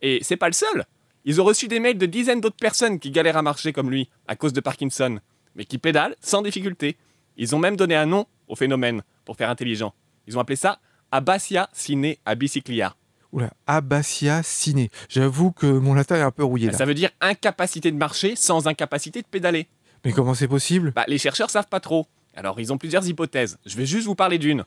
Et 0.02 0.20
c'est 0.22 0.38
pas 0.38 0.48
le 0.48 0.54
seul. 0.54 0.86
Ils 1.24 1.42
ont 1.42 1.44
reçu 1.44 1.68
des 1.68 1.80
mails 1.80 1.98
de 1.98 2.06
dizaines 2.06 2.42
d'autres 2.42 2.56
personnes 2.56 3.00
qui 3.00 3.12
galèrent 3.12 3.38
à 3.38 3.42
marcher 3.42 3.74
comme 3.74 3.90
lui, 3.90 4.10
à 4.28 4.36
cause 4.36 4.54
de 4.54 4.62
Parkinson, 4.62 5.20
mais 5.56 5.66
qui 5.66 5.78
pédalent 5.78 6.16
sans 6.22 6.42
difficulté. 6.42 6.98
Ils 7.38 7.56
ont 7.56 7.60
même 7.60 7.76
donné 7.76 7.96
un 7.96 8.06
nom 8.06 8.28
au 8.48 8.56
phénomène, 8.56 9.02
pour 9.26 9.36
faire 9.36 9.50
intelligent. 9.50 9.94
Ils 10.28 10.38
ont 10.38 10.42
appelé 10.42 10.56
ça 10.56 10.80
Abasia 11.12 11.70
Ciné 11.74 12.20
Abiciclia. 12.26 12.96
Oula, 13.36 13.52
abacia 13.68 14.44
ciné. 14.44 14.90
J'avoue 15.10 15.52
que 15.52 15.66
mon 15.66 15.94
latin 15.94 16.16
est 16.16 16.22
un 16.22 16.32
peu 16.32 16.46
rouillé 16.46 16.72
là. 16.72 16.78
Ça 16.78 16.86
veut 16.86 16.94
dire 16.94 17.10
incapacité 17.20 17.92
de 17.92 17.98
marcher 17.98 18.38
sans 18.38 18.68
incapacité 18.68 19.22
de 19.22 19.28
pédaler. 19.28 19.68
Mais 20.06 20.14
comment 20.14 20.34
c'est 20.34 20.48
possible? 20.48 20.94
Bah, 20.96 21.04
les 21.08 21.18
chercheurs 21.18 21.50
savent 21.50 21.68
pas 21.68 21.82
trop. 21.82 22.08
Alors, 22.34 22.62
ils 22.62 22.72
ont 22.72 22.78
plusieurs 22.78 23.06
hypothèses. 23.06 23.58
Je 23.66 23.76
vais 23.76 23.86
juste 23.86 24.06
vous 24.06 24.16
parler 24.16 24.38
d'une. 24.38 24.64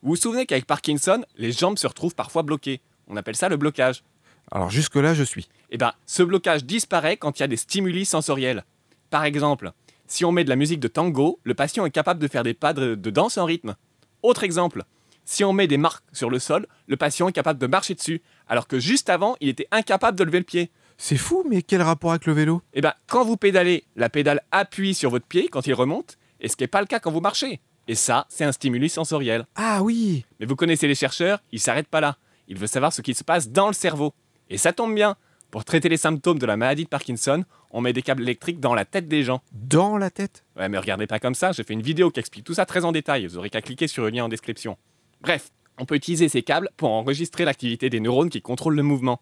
Vous 0.00 0.10
vous 0.10 0.16
souvenez 0.16 0.46
qu'avec 0.46 0.64
Parkinson, 0.64 1.24
les 1.36 1.52
jambes 1.52 1.76
se 1.76 1.86
retrouvent 1.86 2.14
parfois 2.14 2.42
bloquées. 2.42 2.80
On 3.08 3.16
appelle 3.16 3.36
ça 3.36 3.48
le 3.48 3.56
blocage. 3.56 4.02
Alors 4.50 4.70
jusque-là, 4.70 5.14
je 5.14 5.24
suis. 5.24 5.48
Eh 5.70 5.78
ben, 5.78 5.92
ce 6.06 6.22
blocage 6.22 6.64
disparaît 6.64 7.16
quand 7.16 7.38
il 7.38 7.42
y 7.42 7.44
a 7.44 7.48
des 7.48 7.56
stimuli 7.56 8.04
sensoriels. 8.04 8.64
Par 9.10 9.24
exemple, 9.24 9.72
si 10.06 10.24
on 10.24 10.32
met 10.32 10.44
de 10.44 10.48
la 10.48 10.56
musique 10.56 10.80
de 10.80 10.88
tango, 10.88 11.40
le 11.42 11.54
patient 11.54 11.84
est 11.84 11.90
capable 11.90 12.20
de 12.20 12.28
faire 12.28 12.42
des 12.42 12.54
pas 12.54 12.72
de, 12.72 12.94
de 12.94 13.10
danse 13.10 13.38
en 13.38 13.44
rythme. 13.44 13.74
Autre 14.22 14.44
exemple, 14.44 14.84
si 15.24 15.42
on 15.42 15.52
met 15.52 15.66
des 15.66 15.76
marques 15.76 16.04
sur 16.12 16.30
le 16.30 16.38
sol, 16.38 16.66
le 16.86 16.96
patient 16.96 17.28
est 17.28 17.32
capable 17.32 17.58
de 17.58 17.66
marcher 17.66 17.94
dessus, 17.94 18.22
alors 18.48 18.68
que 18.68 18.78
juste 18.78 19.10
avant, 19.10 19.36
il 19.40 19.48
était 19.48 19.66
incapable 19.72 20.16
de 20.16 20.24
lever 20.24 20.38
le 20.38 20.44
pied. 20.44 20.70
C'est 20.98 21.16
fou, 21.16 21.44
mais 21.48 21.62
quel 21.62 21.82
rapport 21.82 22.10
avec 22.10 22.26
le 22.26 22.32
vélo? 22.32 22.62
Eh 22.72 22.80
bien, 22.80 22.94
quand 23.08 23.24
vous 23.24 23.36
pédalez, 23.36 23.84
la 23.96 24.08
pédale 24.08 24.42
appuie 24.52 24.94
sur 24.94 25.10
votre 25.10 25.26
pied 25.26 25.48
quand 25.48 25.66
il 25.66 25.74
remonte, 25.74 26.16
et 26.40 26.48
ce 26.48 26.56
qui 26.56 26.62
n'est 26.62 26.68
pas 26.68 26.80
le 26.80 26.86
cas 26.86 27.00
quand 27.00 27.10
vous 27.10 27.20
marchez. 27.20 27.60
Et 27.88 27.94
ça, 27.94 28.26
c'est 28.28 28.44
un 28.44 28.52
stimulus 28.52 28.92
sensoriel. 28.92 29.46
Ah 29.56 29.82
oui 29.82 30.24
Mais 30.38 30.46
vous 30.46 30.56
connaissez 30.56 30.88
les 30.88 30.94
chercheurs, 30.94 31.40
ils 31.52 31.60
s'arrêtent 31.60 31.88
pas 31.88 32.00
là. 32.00 32.16
Ils 32.48 32.58
veulent 32.58 32.68
savoir 32.68 32.92
ce 32.92 33.02
qui 33.02 33.14
se 33.14 33.24
passe 33.24 33.50
dans 33.50 33.66
le 33.68 33.72
cerveau. 33.72 34.14
Et 34.50 34.58
ça 34.58 34.72
tombe 34.72 34.94
bien. 34.94 35.16
Pour 35.50 35.64
traiter 35.64 35.88
les 35.88 35.96
symptômes 35.96 36.38
de 36.38 36.46
la 36.46 36.56
maladie 36.56 36.84
de 36.84 36.88
Parkinson, 36.88 37.44
on 37.70 37.80
met 37.80 37.92
des 37.92 38.02
câbles 38.02 38.22
électriques 38.22 38.60
dans 38.60 38.74
la 38.74 38.84
tête 38.84 39.08
des 39.08 39.22
gens. 39.22 39.42
Dans 39.52 39.96
la 39.96 40.10
tête? 40.10 40.44
Ouais, 40.56 40.68
mais 40.68 40.78
regardez 40.78 41.06
pas 41.06 41.18
comme 41.18 41.34
ça, 41.34 41.52
j'ai 41.52 41.62
fait 41.62 41.74
une 41.74 41.82
vidéo 41.82 42.10
qui 42.10 42.20
explique 42.20 42.44
tout 42.44 42.54
ça 42.54 42.66
très 42.66 42.84
en 42.84 42.92
détail, 42.92 43.26
vous 43.26 43.38
aurez 43.38 43.48
qu'à 43.48 43.62
cliquer 43.62 43.86
sur 43.86 44.02
le 44.02 44.10
lien 44.10 44.24
en 44.24 44.28
description. 44.28 44.76
Bref, 45.20 45.50
on 45.78 45.84
peut 45.84 45.94
utiliser 45.94 46.28
ces 46.28 46.42
câbles 46.42 46.70
pour 46.76 46.90
enregistrer 46.90 47.44
l'activité 47.44 47.90
des 47.90 48.00
neurones 48.00 48.28
qui 48.28 48.42
contrôlent 48.42 48.74
le 48.74 48.82
mouvement. 48.82 49.20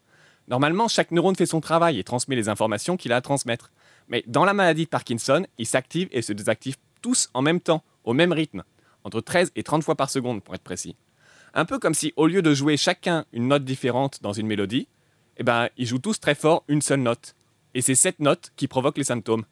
Normalement, 0.49 0.89
chaque 0.89 1.11
neurone 1.11 1.37
fait 1.37 1.47
son 1.47 1.61
travail 1.61 1.99
et 1.99 2.05
transmet 2.05 2.37
les 2.37 2.49
informations 2.49 2.97
qu'il 2.97 3.13
a 3.13 3.17
à 3.17 3.21
transmettre. 3.21 3.71
Mais 4.09 4.25
dans 4.27 4.45
la 4.45 4.55
maladie 4.55 4.85
de 4.85 4.91
Parkinson, 4.91 5.47
ils 5.59 5.67
s'activent 5.67 6.09
et 6.11 6.23
se 6.23 6.33
désactivent 6.33 6.77
tous 7.01 7.29
en 7.35 7.43
même 7.43 7.61
temps, 7.61 7.83
au 8.05 8.13
même 8.13 8.33
rythme, 8.33 8.63
entre 9.05 9.21
13 9.21 9.53
et 9.57 9.63
30 9.63 9.83
fois 9.83 9.95
par 9.95 10.11
seconde 10.11 10.43
pour 10.43 10.55
être 10.55 10.63
précis. 10.63 10.97
Un 11.57 11.65
peu 11.65 11.79
comme 11.79 11.95
si 11.95 12.13
au 12.17 12.27
lieu 12.27 12.43
de 12.43 12.53
jouer 12.53 12.77
chacun 12.77 13.25
une 13.33 13.47
note 13.47 13.65
différente 13.65 14.19
dans 14.23 14.33
une 14.33 14.49
mélodie, 14.49 14.89
eh 15.37 15.45
ben, 15.45 15.69
ils 15.77 15.87
jouent 15.87 16.01
tous 16.01 16.19
très 16.19 16.35
fort 16.35 16.65
une 16.67 16.83
seule 16.83 17.01
note. 17.01 17.37
Et 17.75 17.81
c'est 17.81 17.95
cette 17.95 18.19
note 18.19 18.51
qui 18.57 18.67
provoque 18.67 18.99
les 18.99 19.05
symptômes. 19.05 19.45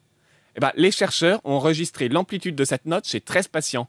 Eh 0.57 0.59
ben, 0.59 0.71
les 0.75 0.91
chercheurs 0.91 1.39
ont 1.45 1.53
enregistré 1.53 2.09
l'amplitude 2.09 2.55
de 2.55 2.65
cette 2.65 2.85
note 2.85 3.07
chez 3.07 3.21
13 3.21 3.47
patients. 3.47 3.87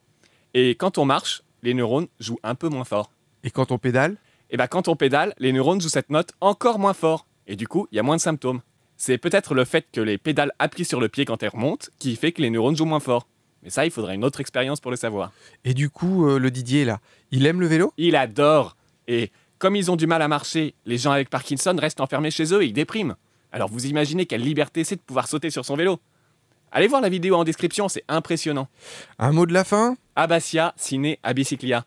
Et 0.54 0.76
quand 0.76 0.96
on 0.96 1.04
marche, 1.04 1.42
les 1.64 1.74
neurones 1.74 2.06
jouent 2.20 2.38
un 2.44 2.54
peu 2.54 2.68
moins 2.68 2.84
fort. 2.84 3.10
Et 3.42 3.50
quand 3.50 3.72
on 3.72 3.78
pédale? 3.78 4.16
Et 4.50 4.56
ben, 4.56 4.68
quand 4.68 4.86
on 4.86 4.94
pédale, 4.94 5.34
les 5.38 5.52
neurones 5.52 5.80
jouent 5.80 5.88
cette 5.88 6.10
note 6.10 6.34
encore 6.40 6.78
moins 6.78 6.94
fort. 6.94 7.26
Et 7.48 7.56
du 7.56 7.66
coup, 7.66 7.88
il 7.90 7.96
y 7.96 7.98
a 7.98 8.04
moins 8.04 8.16
de 8.16 8.20
symptômes. 8.20 8.60
C'est 8.96 9.18
peut-être 9.18 9.54
le 9.54 9.64
fait 9.64 9.86
que 9.92 10.00
les 10.00 10.18
pédales 10.18 10.52
appuient 10.60 10.84
sur 10.84 11.00
le 11.00 11.08
pied 11.08 11.24
quand 11.24 11.42
elles 11.42 11.48
remontent 11.48 11.88
qui 11.98 12.14
fait 12.14 12.30
que 12.30 12.42
les 12.42 12.50
neurones 12.50 12.76
jouent 12.76 12.84
moins 12.84 13.00
fort. 13.00 13.26
Mais 13.64 13.70
ça, 13.70 13.86
il 13.86 13.90
faudrait 13.90 14.14
une 14.14 14.24
autre 14.24 14.40
expérience 14.40 14.80
pour 14.80 14.90
le 14.90 14.96
savoir. 14.96 15.32
Et 15.64 15.74
du 15.74 15.88
coup, 15.88 16.28
euh, 16.28 16.38
le 16.38 16.50
Didier, 16.50 16.84
là, 16.84 17.00
il 17.30 17.46
aime 17.46 17.60
le 17.60 17.66
vélo? 17.66 17.92
Il 17.96 18.14
adore. 18.14 18.76
Et 19.08 19.32
comme 19.58 19.74
ils 19.74 19.90
ont 19.90 19.96
du 19.96 20.06
mal 20.06 20.20
à 20.20 20.28
marcher, 20.28 20.74
les 20.84 20.98
gens 20.98 21.12
avec 21.12 21.30
Parkinson 21.30 21.74
restent 21.78 22.00
enfermés 22.00 22.30
chez 22.30 22.52
eux 22.52 22.62
et 22.62 22.66
ils 22.66 22.72
dépriment. 22.72 23.16
Alors 23.50 23.70
vous 23.70 23.86
imaginez 23.86 24.26
quelle 24.26 24.42
liberté 24.42 24.84
c'est 24.84 24.96
de 24.96 25.00
pouvoir 25.00 25.28
sauter 25.28 25.48
sur 25.48 25.64
son 25.64 25.76
vélo. 25.76 26.00
Allez 26.72 26.88
voir 26.88 27.00
la 27.00 27.08
vidéo 27.08 27.36
en 27.36 27.44
description, 27.44 27.88
c'est 27.88 28.04
impressionnant. 28.08 28.68
Un 29.18 29.32
mot 29.32 29.46
de 29.46 29.52
la 29.52 29.64
fin? 29.64 29.96
Abacia, 30.16 30.74
ciné, 30.76 31.20
abiciclia. 31.22 31.86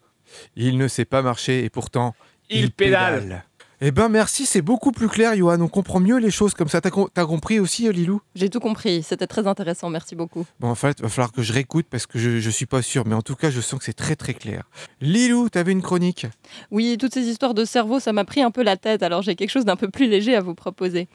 Il 0.56 0.78
ne 0.78 0.88
sait 0.88 1.06
pas 1.06 1.22
marcher 1.22 1.66
et 1.66 1.70
pourtant... 1.70 2.16
Il 2.50 2.72
pédale. 2.72 3.44
Eh 3.80 3.92
ben 3.92 4.10
merci, 4.10 4.48
c'est 4.48 4.64
beaucoup 4.64 4.92
plus 4.92 5.08
clair, 5.08 5.36
Johan. 5.36 5.62
On 5.62 5.68
comprend 5.68 6.00
mieux 6.00 6.18
les 6.18 6.32
choses 6.32 6.56
comme 6.56 6.68
ça. 6.68 6.82
T'as 6.82 6.90
com- 6.90 7.10
t'as 7.14 7.26
compris 7.28 7.60
aussi, 7.60 7.88
euh, 7.88 7.92
Lilou? 7.92 8.22
J'ai 8.34 8.50
tout 8.50 8.60
compris, 8.60 9.04
c'était 9.04 9.28
très 9.28 9.46
intéressant, 9.46 9.92
merci 9.92 10.16
beaucoup. 10.16 10.48
Bon, 10.60 10.70
en 10.70 10.74
fait, 10.76 10.96
il 10.98 11.04
va 11.04 11.10
falloir 11.10 11.32
que 11.32 11.44
je 11.44 11.54
réécoute 11.54 11.86
parce 11.88 12.08
que 12.08 12.18
je, 12.18 12.40
je 12.40 12.50
suis 12.50 12.66
pas 12.66 12.82
sûr. 12.82 13.06
Mais 13.06 13.14
en 13.14 13.22
tout 13.22 13.36
cas, 13.36 13.52
je 13.52 13.62
sens 13.62 13.78
que 13.78 13.86
c'est 13.86 13.94
très 13.94 14.16
très 14.16 14.34
clair. 14.34 14.64
Lilou, 15.00 15.50
t'avais 15.50 15.74
une 15.74 15.84
chronique? 15.84 16.26
Oui, 16.72 16.98
toutes 17.00 17.14
ces 17.14 17.28
histoires 17.28 17.54
de 17.54 17.66
cerveau, 17.66 18.00
ça 18.00 18.14
m'a 18.14 18.26
pris 18.26 18.42
un 18.42 18.50
peu 18.50 18.64
la 18.64 18.78
tête, 18.78 19.04
alors 19.04 19.22
j'ai 19.22 19.36
quelque 19.36 19.52
chose 19.52 19.66
d'un 19.66 19.76
peu 19.76 19.90
plus 19.90 20.08
léger 20.08 20.36
à 20.36 20.42
vous 20.42 20.56
proposer. 20.56 21.08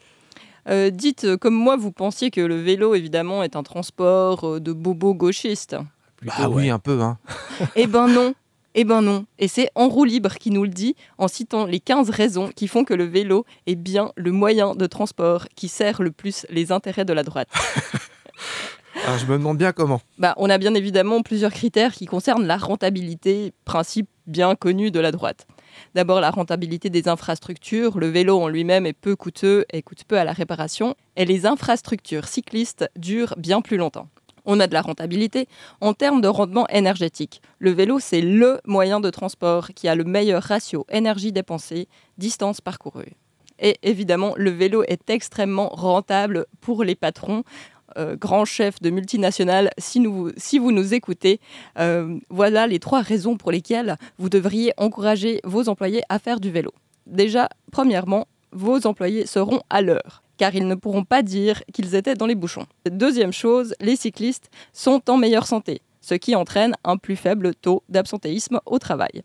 Euh, 0.69 0.89
dites, 0.89 1.25
euh, 1.25 1.35
comme 1.35 1.55
moi, 1.55 1.75
vous 1.75 1.91
pensiez 1.91 2.31
que 2.31 2.39
le 2.39 2.55
vélo, 2.55 2.95
évidemment, 2.95 3.43
est 3.43 3.57
un 3.57 3.63
transport 3.63 4.45
euh, 4.45 4.59
de 4.61 4.71
bobos 4.71 5.13
gauchistes. 5.13 5.75
Bah 6.25 6.47
oui, 6.49 6.69
un 6.69 6.79
peu, 6.79 7.01
hein. 7.01 7.17
Eh 7.75 7.87
ben 7.87 8.07
non 8.07 8.33
Eh 8.75 8.83
ben 8.85 9.01
non 9.01 9.25
Et 9.37 9.47
c'est 9.47 9.69
En 9.75 9.87
roue 9.87 10.05
libre 10.05 10.35
qui 10.35 10.49
nous 10.49 10.63
le 10.63 10.69
dit 10.69 10.95
en 11.17 11.27
citant 11.27 11.65
les 11.65 11.79
15 11.79 12.09
raisons 12.09 12.49
qui 12.55 12.67
font 12.67 12.83
que 12.83 12.93
le 12.93 13.03
vélo 13.03 13.45
est 13.67 13.75
bien 13.75 14.11
le 14.15 14.31
moyen 14.31 14.73
de 14.73 14.87
transport 14.87 15.47
qui 15.55 15.67
sert 15.67 16.01
le 16.01 16.11
plus 16.11 16.45
les 16.49 16.71
intérêts 16.71 17.05
de 17.05 17.13
la 17.13 17.23
droite. 17.23 17.49
Alors, 19.05 19.17
je 19.19 19.25
me 19.25 19.37
demande 19.37 19.57
bien 19.57 19.73
comment. 19.73 20.01
Bah, 20.17 20.33
on 20.37 20.49
a 20.49 20.57
bien 20.57 20.73
évidemment 20.73 21.21
plusieurs 21.21 21.51
critères 21.51 21.93
qui 21.93 22.07
concernent 22.07 22.47
la 22.47 22.57
rentabilité, 22.57 23.53
principe 23.63 24.09
bien 24.25 24.55
connu 24.55 24.89
de 24.89 24.99
la 24.99 25.11
droite. 25.11 25.45
D'abord 25.93 26.21
la 26.21 26.31
rentabilité 26.31 26.89
des 26.89 27.07
infrastructures, 27.07 27.99
le 27.99 28.07
vélo 28.07 28.39
en 28.39 28.47
lui-même 28.47 28.85
est 28.85 28.93
peu 28.93 29.15
coûteux 29.15 29.65
et 29.71 29.81
coûte 29.81 30.03
peu 30.07 30.17
à 30.17 30.23
la 30.23 30.33
réparation, 30.33 30.95
et 31.15 31.25
les 31.25 31.45
infrastructures 31.45 32.27
cyclistes 32.27 32.89
durent 32.95 33.35
bien 33.37 33.61
plus 33.61 33.77
longtemps. 33.77 34.07
On 34.45 34.59
a 34.59 34.67
de 34.67 34.73
la 34.73 34.81
rentabilité 34.81 35.47
en 35.81 35.93
termes 35.93 36.21
de 36.21 36.27
rendement 36.27 36.67
énergétique. 36.67 37.41
Le 37.59 37.71
vélo, 37.71 37.99
c'est 37.99 38.21
le 38.21 38.59
moyen 38.65 38.99
de 38.99 39.09
transport 39.09 39.69
qui 39.69 39.87
a 39.87 39.95
le 39.95 40.03
meilleur 40.03 40.43
ratio 40.43 40.85
énergie 40.89 41.31
dépensée, 41.31 41.87
distance 42.17 42.61
parcourue. 42.61 43.13
Et 43.59 43.77
évidemment, 43.83 44.33
le 44.35 44.49
vélo 44.49 44.83
est 44.87 45.09
extrêmement 45.09 45.69
rentable 45.69 46.45
pour 46.59 46.83
les 46.83 46.95
patrons 46.95 47.43
euh, 47.97 48.15
grand 48.15 48.45
chef 48.45 48.81
de 48.81 48.89
multinationales, 48.89 49.69
si 49.77 49.99
vous 49.99 50.71
nous 50.71 50.93
écoutez, 50.93 51.39
euh, 51.77 52.17
voilà 52.29 52.65
les 52.65 52.79
trois 52.79 53.01
raisons 53.01 53.37
pour 53.37 53.51
lesquelles 53.51 53.97
vous 54.17 54.29
devriez 54.29 54.73
encourager 54.77 55.41
vos 55.43 55.69
employés 55.69 56.01
à 56.09 56.17
faire 56.17 56.39
du 56.39 56.49
vélo. 56.49 56.73
Déjà, 57.05 57.49
premièrement, 57.71 58.27
vos 58.51 58.87
employés 58.87 59.27
seront 59.27 59.61
à 59.69 59.81
l'heure, 59.81 60.22
car 60.37 60.55
ils 60.55 60.67
ne 60.67 60.75
pourront 60.75 61.03
pas 61.03 61.21
dire 61.21 61.63
qu'ils 61.73 61.95
étaient 61.95 62.15
dans 62.15 62.25
les 62.25 62.35
bouchons. 62.35 62.65
Deuxième 62.89 63.33
chose, 63.33 63.75
les 63.79 63.95
cyclistes 63.95 64.49
sont 64.71 65.09
en 65.09 65.17
meilleure 65.17 65.47
santé, 65.47 65.81
ce 66.01 66.15
qui 66.15 66.35
entraîne 66.35 66.75
un 66.83 66.97
plus 66.97 67.15
faible 67.15 67.55
taux 67.55 67.83
d'absentéisme 67.89 68.59
au 68.65 68.79
travail. 68.79 69.23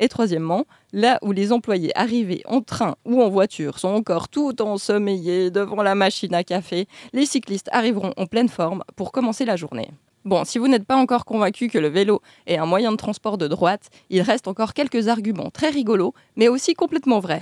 Et 0.00 0.08
troisièmement, 0.08 0.64
là 0.92 1.18
où 1.22 1.32
les 1.32 1.52
employés 1.52 1.96
arrivés 1.98 2.42
en 2.46 2.60
train 2.60 2.96
ou 3.04 3.20
en 3.20 3.28
voiture 3.28 3.78
sont 3.78 3.88
encore 3.88 4.28
tout 4.28 4.62
ensommeillés 4.62 5.50
devant 5.50 5.82
la 5.82 5.94
machine 5.94 6.34
à 6.34 6.44
café, 6.44 6.86
les 7.12 7.26
cyclistes 7.26 7.68
arriveront 7.72 8.12
en 8.16 8.26
pleine 8.26 8.48
forme 8.48 8.84
pour 8.94 9.10
commencer 9.10 9.44
la 9.44 9.56
journée. 9.56 9.90
Bon, 10.24 10.44
si 10.44 10.58
vous 10.58 10.68
n'êtes 10.68 10.84
pas 10.84 10.96
encore 10.96 11.24
convaincu 11.24 11.68
que 11.68 11.78
le 11.78 11.88
vélo 11.88 12.20
est 12.46 12.58
un 12.58 12.66
moyen 12.66 12.92
de 12.92 12.96
transport 12.96 13.38
de 13.38 13.48
droite, 13.48 13.88
il 14.10 14.20
reste 14.20 14.46
encore 14.46 14.74
quelques 14.74 15.08
arguments 15.08 15.50
très 15.50 15.70
rigolos, 15.70 16.12
mais 16.36 16.48
aussi 16.48 16.74
complètement 16.74 17.18
vrais. 17.18 17.40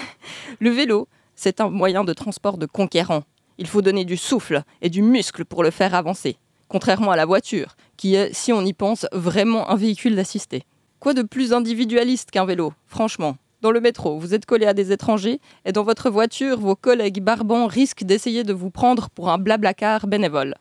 le 0.60 0.70
vélo, 0.70 1.08
c'est 1.36 1.60
un 1.60 1.68
moyen 1.68 2.02
de 2.02 2.12
transport 2.12 2.58
de 2.58 2.66
conquérant. 2.66 3.22
Il 3.58 3.68
faut 3.68 3.82
donner 3.82 4.04
du 4.04 4.16
souffle 4.16 4.62
et 4.82 4.90
du 4.90 5.02
muscle 5.02 5.44
pour 5.44 5.62
le 5.62 5.70
faire 5.70 5.94
avancer, 5.94 6.36
contrairement 6.68 7.12
à 7.12 7.16
la 7.16 7.24
voiture, 7.24 7.76
qui 7.96 8.14
est, 8.14 8.34
si 8.34 8.52
on 8.52 8.64
y 8.64 8.72
pense, 8.72 9.06
vraiment 9.12 9.70
un 9.70 9.76
véhicule 9.76 10.16
d'assisté. 10.16 10.64
Quoi 10.98 11.14
de 11.14 11.22
plus 11.22 11.52
individualiste 11.52 12.30
qu'un 12.30 12.44
vélo, 12.46 12.72
franchement? 12.86 13.36
Dans 13.62 13.70
le 13.70 13.80
métro, 13.80 14.18
vous 14.18 14.34
êtes 14.34 14.46
collé 14.46 14.66
à 14.66 14.74
des 14.74 14.92
étrangers, 14.92 15.40
et 15.64 15.72
dans 15.72 15.82
votre 15.82 16.10
voiture, 16.10 16.58
vos 16.58 16.76
collègues 16.76 17.22
barbants 17.22 17.66
risquent 17.66 18.04
d'essayer 18.04 18.44
de 18.44 18.52
vous 18.52 18.70
prendre 18.70 19.08
pour 19.10 19.30
un 19.30 19.38
blablacar 19.38 20.06
bénévole. 20.06 20.54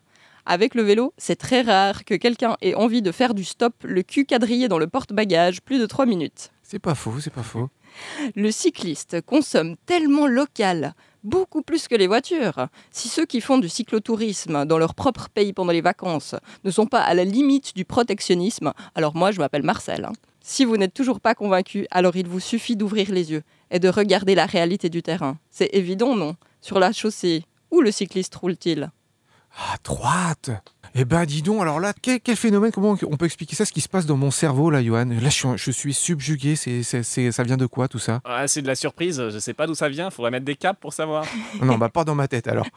Avec 0.46 0.76
le 0.76 0.84
vélo, 0.84 1.14
c'est 1.18 1.36
très 1.36 1.62
rare 1.62 2.06
que 2.06 2.14
quelqu'un 2.14 2.56
ait 2.62 2.76
envie 2.76 3.02
de 3.02 3.12
faire 3.12 3.34
du 3.34 3.44
stop, 3.44 3.74
le 3.84 4.04
cul 4.04 4.26
quadrillé 4.26 4.68
dans 4.68 4.78
le 4.78 4.88
porte-bagages, 4.88 5.62
plus 5.62 5.80
de 5.80 5.86
3 5.86 6.06
minutes. 6.06 6.52
C'est 6.62 6.80
pas 6.80 6.96
faux, 6.96 7.20
c'est 7.20 7.34
pas 7.34 7.44
faux. 7.44 7.70
Le 8.36 8.52
cycliste 8.52 9.22
consomme 9.22 9.76
tellement 9.86 10.28
local, 10.28 10.94
beaucoup 11.24 11.62
plus 11.62 11.88
que 11.88 11.96
les 11.96 12.08
voitures. 12.08 12.68
Si 12.92 13.08
ceux 13.10 13.26
qui 13.26 13.42
font 13.42 13.58
du 13.58 13.70
cyclotourisme 13.70 14.66
dans 14.66 14.78
leur 14.78 14.96
propre 14.96 15.30
pays 15.30 15.54
pendant 15.54 15.72
les 15.72 15.82
vacances 15.82 16.36
ne 16.64 16.72
sont 16.72 16.86
pas 16.86 17.02
à 17.02 17.14
la 17.14 17.24
limite 17.24 17.76
du 17.76 17.86
protectionnisme, 17.86 18.74
alors 18.94 19.16
moi 19.16 19.32
je 19.32 19.40
m'appelle 19.40 19.64
Marcel. 19.64 20.06
hein. 20.06 20.14
Si 20.42 20.64
vous 20.64 20.78
n'êtes 20.78 20.94
toujours 20.94 21.20
pas 21.20 21.34
convaincu, 21.34 21.88
alors 21.90 22.16
il 22.16 22.28
vous 22.28 22.40
suffit 22.40 22.76
d'ouvrir 22.76 23.12
les 23.12 23.32
yeux 23.32 23.42
et 23.72 23.80
de 23.80 23.90
regarder 23.90 24.36
la 24.36 24.46
réalité 24.46 24.90
du 24.90 25.02
terrain. 25.02 25.40
C'est 25.50 25.72
évident, 25.74 26.16
non? 26.16 26.36
Sur 26.62 26.80
la 26.80 26.92
chaussée, 26.92 27.46
où 27.72 27.82
le 27.82 27.92
cycliste 27.92 28.36
roule-t-il? 28.36 28.92
À 29.58 29.78
droite 29.84 30.52
Eh 30.98 31.04
ben 31.04 31.26
dis 31.26 31.42
donc, 31.42 31.62
alors 31.62 31.82
là, 31.82 31.94
quel, 32.02 32.22
quel 32.22 32.38
phénomène, 32.38 32.72
comment 32.72 32.98
on 33.04 33.18
peut 33.18 33.26
expliquer 33.26 33.54
ça, 33.54 33.66
ce 33.66 33.74
qui 33.74 33.82
se 33.82 33.90
passe 33.90 34.06
dans 34.06 34.16
mon 34.16 34.32
cerveau 34.32 34.70
là, 34.70 34.82
Johan? 34.82 35.06
Là, 35.06 35.18
je 35.24 35.30
suis, 35.30 35.48
je 35.58 35.72
suis 35.72 35.94
subjugué, 35.94 36.56
c'est, 36.56 36.84
ça 36.84 37.44
vient 37.44 37.58
de 37.58 37.66
quoi 37.66 37.90
tout 37.90 38.00
ça? 38.00 38.22
Ah, 38.24 38.48
c'est 38.48 38.62
de 38.62 38.68
la 38.68 38.76
surprise, 38.76 39.22
je 39.30 39.38
sais 39.40 39.54
pas 39.54 39.68
d'où 39.68 39.76
ça 39.76 39.90
vient, 39.90 40.10
faudrait 40.10 40.32
mettre 40.32 40.46
des 40.46 40.56
câbles 40.56 40.80
pour 40.80 40.94
savoir. 40.94 41.26
Non, 41.62 41.78
bah 41.78 41.90
pas 41.90 42.06
dans 42.06 42.16
ma 42.16 42.28
tête 42.30 42.48
alors. 42.48 42.68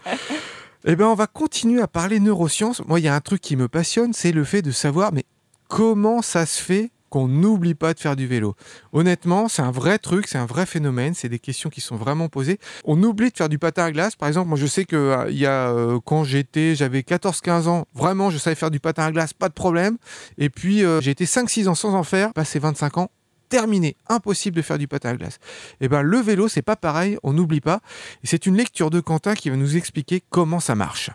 Eh 0.84 0.96
ben 0.96 1.06
on 1.06 1.14
va 1.14 1.26
continuer 1.26 1.80
à 1.80 1.86
parler 1.86 2.18
neurosciences. 2.18 2.82
Moi, 2.86 2.98
il 3.00 3.04
y 3.04 3.08
a 3.08 3.14
un 3.14 3.20
truc 3.20 3.40
qui 3.40 3.54
me 3.56 3.68
passionne, 3.68 4.12
c'est 4.12 4.32
le 4.32 4.42
fait 4.44 4.62
de 4.62 4.70
savoir, 4.72 5.12
mais 5.12 5.24
comment 5.68 6.20
ça 6.22 6.44
se 6.44 6.60
fait 6.60 6.90
qu'on 7.08 7.28
n'oublie 7.28 7.74
pas 7.74 7.94
de 7.94 8.00
faire 8.00 8.16
du 8.16 8.26
vélo. 8.26 8.54
Honnêtement, 8.92 9.48
c'est 9.48 9.62
un 9.62 9.70
vrai 9.70 9.98
truc, 9.98 10.26
c'est 10.28 10.38
un 10.38 10.46
vrai 10.46 10.66
phénomène, 10.66 11.14
c'est 11.14 11.28
des 11.28 11.38
questions 11.38 11.70
qui 11.70 11.80
sont 11.80 11.96
vraiment 11.96 12.28
posées. 12.28 12.58
On 12.84 13.02
oublie 13.02 13.30
de 13.30 13.36
faire 13.36 13.48
du 13.48 13.58
patin 13.58 13.84
à 13.84 13.92
glace. 13.92 14.16
Par 14.16 14.28
exemple, 14.28 14.48
moi 14.48 14.58
je 14.58 14.66
sais 14.66 14.84
que 14.84 14.96
euh, 14.96 15.30
y 15.30 15.46
a 15.46 15.70
euh, 15.70 15.98
quand 16.04 16.24
j'étais, 16.24 16.74
j'avais 16.74 17.00
14-15 17.00 17.68
ans, 17.68 17.86
vraiment 17.94 18.30
je 18.30 18.38
savais 18.38 18.56
faire 18.56 18.70
du 18.70 18.80
patin 18.80 19.04
à 19.04 19.12
glace, 19.12 19.32
pas 19.32 19.48
de 19.48 19.54
problème. 19.54 19.96
Et 20.38 20.50
puis 20.50 20.84
euh, 20.84 21.00
j'ai 21.00 21.10
été 21.10 21.24
5-6 21.24 21.68
ans 21.68 21.74
sans 21.74 21.94
en 21.94 22.02
faire, 22.02 22.32
passé 22.32 22.58
25 22.58 22.98
ans, 22.98 23.10
terminé, 23.48 23.96
impossible 24.08 24.56
de 24.56 24.62
faire 24.62 24.78
du 24.78 24.88
patin 24.88 25.10
à 25.10 25.16
glace. 25.16 25.38
Et 25.80 25.88
ben 25.88 26.02
le 26.02 26.18
vélo, 26.18 26.48
c'est 26.48 26.62
pas 26.62 26.76
pareil, 26.76 27.18
on 27.22 27.32
n'oublie 27.32 27.60
pas. 27.60 27.80
Et 28.22 28.26
c'est 28.26 28.46
une 28.46 28.56
lecture 28.56 28.90
de 28.90 29.00
Quentin 29.00 29.34
qui 29.34 29.50
va 29.50 29.56
nous 29.56 29.76
expliquer 29.76 30.22
comment 30.30 30.60
ça 30.60 30.74
marche. 30.74 31.10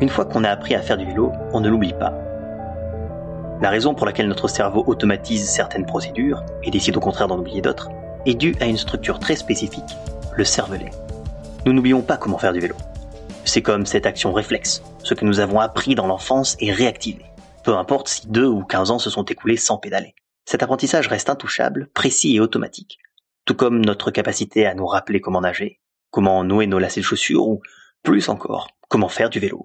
Une 0.00 0.08
fois 0.08 0.24
qu'on 0.24 0.42
a 0.42 0.50
appris 0.50 0.74
à 0.74 0.82
faire 0.82 0.96
du 0.96 1.04
vélo, 1.04 1.30
on 1.52 1.60
ne 1.60 1.68
l'oublie 1.68 1.92
pas. 1.92 2.12
La 3.62 3.70
raison 3.70 3.94
pour 3.94 4.06
laquelle 4.06 4.26
notre 4.26 4.48
cerveau 4.48 4.82
automatise 4.88 5.48
certaines 5.48 5.86
procédures 5.86 6.42
et 6.64 6.72
décide 6.72 6.96
au 6.96 7.00
contraire 7.00 7.28
d'en 7.28 7.38
oublier 7.38 7.62
d'autres 7.62 7.90
est 8.26 8.34
due 8.34 8.56
à 8.60 8.66
une 8.66 8.76
structure 8.76 9.20
très 9.20 9.36
spécifique, 9.36 9.96
le 10.34 10.42
cervelet. 10.42 10.90
Nous 11.64 11.72
n'oublions 11.72 12.02
pas 12.02 12.16
comment 12.16 12.38
faire 12.38 12.52
du 12.52 12.58
vélo. 12.58 12.74
C'est 13.44 13.62
comme 13.62 13.86
cette 13.86 14.04
action 14.04 14.32
réflexe. 14.32 14.82
Ce 15.04 15.14
que 15.14 15.24
nous 15.24 15.38
avons 15.38 15.60
appris 15.60 15.94
dans 15.94 16.08
l'enfance 16.08 16.56
est 16.58 16.72
réactivé. 16.72 17.24
Peu 17.62 17.76
importe 17.76 18.08
si 18.08 18.26
deux 18.26 18.48
ou 18.48 18.64
quinze 18.64 18.90
ans 18.90 18.98
se 18.98 19.10
sont 19.10 19.24
écoulés 19.26 19.56
sans 19.56 19.78
pédaler. 19.78 20.16
Cet 20.44 20.64
apprentissage 20.64 21.06
reste 21.06 21.30
intouchable, 21.30 21.88
précis 21.94 22.34
et 22.34 22.40
automatique. 22.40 22.98
Tout 23.44 23.54
comme 23.54 23.84
notre 23.84 24.10
capacité 24.10 24.66
à 24.66 24.74
nous 24.74 24.88
rappeler 24.88 25.20
comment 25.20 25.40
nager, 25.40 25.78
comment 26.10 26.42
nouer 26.42 26.66
nos 26.66 26.80
lacets 26.80 27.00
de 27.00 27.06
chaussures 27.06 27.46
ou, 27.46 27.62
plus 28.02 28.28
encore, 28.28 28.66
comment 28.88 29.08
faire 29.08 29.30
du 29.30 29.38
vélo. 29.38 29.62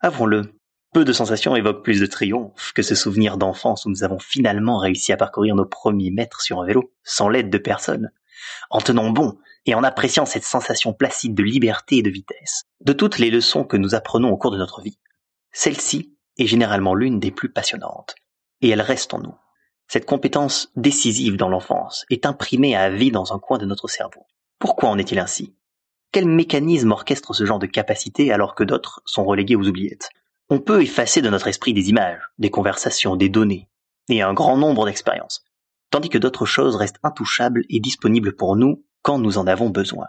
Avouons-le, 0.00 0.50
peu 0.96 1.04
de 1.04 1.12
sensations 1.12 1.54
évoquent 1.54 1.84
plus 1.84 2.00
de 2.00 2.06
triomphe 2.06 2.72
que 2.72 2.80
ce 2.80 2.94
souvenir 2.94 3.36
d'enfance 3.36 3.84
où 3.84 3.90
nous 3.90 4.02
avons 4.02 4.18
finalement 4.18 4.78
réussi 4.78 5.12
à 5.12 5.18
parcourir 5.18 5.54
nos 5.54 5.66
premiers 5.66 6.10
mètres 6.10 6.40
sur 6.40 6.58
un 6.58 6.64
vélo, 6.64 6.90
sans 7.04 7.28
l'aide 7.28 7.50
de 7.50 7.58
personne, 7.58 8.12
en 8.70 8.80
tenant 8.80 9.10
bon 9.10 9.36
et 9.66 9.74
en 9.74 9.84
appréciant 9.84 10.24
cette 10.24 10.42
sensation 10.42 10.94
placide 10.94 11.34
de 11.34 11.42
liberté 11.42 11.98
et 11.98 12.02
de 12.02 12.08
vitesse. 12.08 12.62
De 12.80 12.94
toutes 12.94 13.18
les 13.18 13.28
leçons 13.28 13.64
que 13.64 13.76
nous 13.76 13.94
apprenons 13.94 14.30
au 14.30 14.38
cours 14.38 14.52
de 14.52 14.56
notre 14.56 14.80
vie, 14.80 14.98
celle-ci 15.52 16.16
est 16.38 16.46
généralement 16.46 16.94
l'une 16.94 17.20
des 17.20 17.30
plus 17.30 17.52
passionnantes, 17.52 18.14
et 18.62 18.70
elle 18.70 18.80
reste 18.80 19.12
en 19.12 19.18
nous. 19.18 19.34
Cette 19.88 20.06
compétence 20.06 20.72
décisive 20.76 21.36
dans 21.36 21.50
l'enfance 21.50 22.06
est 22.08 22.24
imprimée 22.24 22.74
à 22.74 22.88
vie 22.88 23.10
dans 23.10 23.34
un 23.34 23.38
coin 23.38 23.58
de 23.58 23.66
notre 23.66 23.88
cerveau. 23.88 24.24
Pourquoi 24.58 24.88
en 24.88 24.96
est-il 24.96 25.18
ainsi? 25.18 25.54
Quel 26.10 26.26
mécanisme 26.26 26.92
orchestre 26.92 27.34
ce 27.34 27.44
genre 27.44 27.58
de 27.58 27.66
capacité 27.66 28.32
alors 28.32 28.54
que 28.54 28.64
d'autres 28.64 29.02
sont 29.04 29.26
relégués 29.26 29.56
aux 29.56 29.68
oubliettes? 29.68 30.08
On 30.48 30.60
peut 30.60 30.82
effacer 30.82 31.22
de 31.22 31.28
notre 31.28 31.48
esprit 31.48 31.74
des 31.74 31.88
images, 31.88 32.22
des 32.38 32.50
conversations, 32.50 33.16
des 33.16 33.28
données, 33.28 33.68
et 34.08 34.22
un 34.22 34.32
grand 34.32 34.56
nombre 34.56 34.86
d'expériences, 34.86 35.44
tandis 35.90 36.08
que 36.08 36.18
d'autres 36.18 36.46
choses 36.46 36.76
restent 36.76 37.00
intouchables 37.02 37.64
et 37.68 37.80
disponibles 37.80 38.36
pour 38.36 38.56
nous 38.56 38.84
quand 39.02 39.18
nous 39.18 39.38
en 39.38 39.46
avons 39.46 39.70
besoin. 39.70 40.06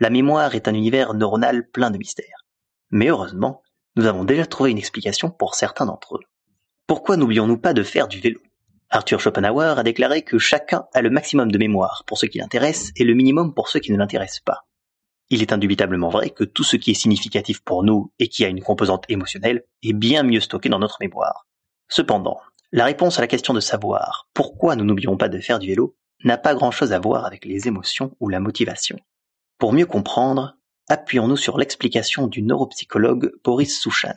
La 0.00 0.10
mémoire 0.10 0.54
est 0.54 0.68
un 0.68 0.74
univers 0.74 1.14
neuronal 1.14 1.68
plein 1.70 1.90
de 1.90 1.98
mystères. 1.98 2.46
Mais 2.90 3.08
heureusement, 3.08 3.62
nous 3.96 4.06
avons 4.06 4.24
déjà 4.24 4.46
trouvé 4.46 4.70
une 4.70 4.78
explication 4.78 5.30
pour 5.30 5.54
certains 5.54 5.86
d'entre 5.86 6.16
eux. 6.16 6.24
Pourquoi 6.86 7.16
n'oublions-nous 7.16 7.58
pas 7.58 7.74
de 7.74 7.82
faire 7.82 8.08
du 8.08 8.20
vélo? 8.20 8.40
Arthur 8.90 9.20
Schopenhauer 9.20 9.78
a 9.78 9.82
déclaré 9.82 10.22
que 10.22 10.38
chacun 10.38 10.86
a 10.94 11.02
le 11.02 11.10
maximum 11.10 11.50
de 11.50 11.58
mémoire 11.58 12.04
pour 12.06 12.18
ce 12.18 12.26
qui 12.26 12.38
l'intéresse 12.38 12.90
et 12.96 13.04
le 13.04 13.14
minimum 13.14 13.54
pour 13.54 13.68
ceux 13.68 13.80
qui 13.80 13.92
ne 13.92 13.98
l'intéressent 13.98 14.44
pas. 14.44 14.66
Il 15.30 15.42
est 15.42 15.52
indubitablement 15.52 16.10
vrai 16.10 16.30
que 16.30 16.44
tout 16.44 16.64
ce 16.64 16.76
qui 16.76 16.90
est 16.90 16.94
significatif 16.94 17.60
pour 17.62 17.82
nous 17.82 18.12
et 18.18 18.28
qui 18.28 18.44
a 18.44 18.48
une 18.48 18.62
composante 18.62 19.04
émotionnelle 19.08 19.64
est 19.82 19.92
bien 19.92 20.22
mieux 20.22 20.40
stocké 20.40 20.68
dans 20.68 20.78
notre 20.78 20.98
mémoire. 21.00 21.46
Cependant, 21.88 22.40
la 22.72 22.84
réponse 22.84 23.18
à 23.18 23.20
la 23.20 23.26
question 23.26 23.54
de 23.54 23.60
savoir 23.60 24.28
pourquoi 24.34 24.76
nous 24.76 24.84
n'oublions 24.84 25.16
pas 25.16 25.28
de 25.28 25.40
faire 25.40 25.58
du 25.58 25.68
vélo 25.68 25.96
n'a 26.24 26.38
pas 26.38 26.54
grand-chose 26.54 26.92
à 26.92 26.98
voir 26.98 27.24
avec 27.24 27.44
les 27.44 27.68
émotions 27.68 28.16
ou 28.20 28.28
la 28.28 28.40
motivation. 28.40 28.98
Pour 29.58 29.72
mieux 29.72 29.86
comprendre, 29.86 30.56
appuyons-nous 30.88 31.36
sur 31.36 31.58
l'explication 31.58 32.26
du 32.26 32.42
neuropsychologue 32.42 33.32
Boris 33.44 33.80
Souchan. 33.80 34.14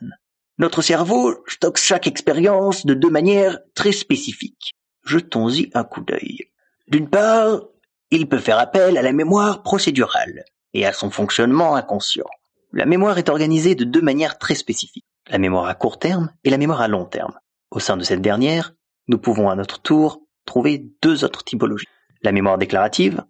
Notre 0.57 0.81
cerveau 0.81 1.43
stocke 1.47 1.77
chaque 1.77 2.07
expérience 2.07 2.85
de 2.85 2.93
deux 2.93 3.09
manières 3.09 3.59
très 3.75 3.91
spécifiques. 3.91 4.73
Jetons-y 5.05 5.69
un 5.73 5.83
coup 5.83 6.01
d'œil. 6.01 6.49
D'une 6.87 7.09
part, 7.09 7.61
il 8.09 8.27
peut 8.27 8.39
faire 8.39 8.57
appel 8.57 8.97
à 8.97 9.01
la 9.01 9.13
mémoire 9.13 9.61
procédurale, 9.61 10.45
et 10.74 10.86
à 10.86 10.93
son 10.93 11.09
fonctionnement 11.09 11.75
inconscient. 11.75 12.25
La 12.74 12.86
mémoire 12.86 13.17
est 13.17 13.29
organisée 13.29 13.75
de 13.75 13.83
deux 13.83 14.01
manières 14.01 14.38
très 14.38 14.55
spécifiques, 14.55 15.05
la 15.29 15.38
mémoire 15.38 15.67
à 15.67 15.75
court 15.75 16.00
terme 16.00 16.31
et 16.43 16.50
la 16.50 16.57
mémoire 16.57 16.81
à 16.81 16.88
long 16.88 17.05
terme. 17.05 17.39
Au 17.71 17.79
sein 17.79 17.97
de 17.97 18.03
cette 18.03 18.21
dernière, 18.21 18.74
nous 19.07 19.17
pouvons 19.17 19.50
à 19.50 19.55
notre 19.55 19.81
tour 19.81 20.21
trouver 20.45 20.86
deux 21.01 21.24
autres 21.24 21.43
typologies. 21.43 21.88
La 22.24 22.31
mémoire 22.31 22.57
déclarative, 22.57 23.24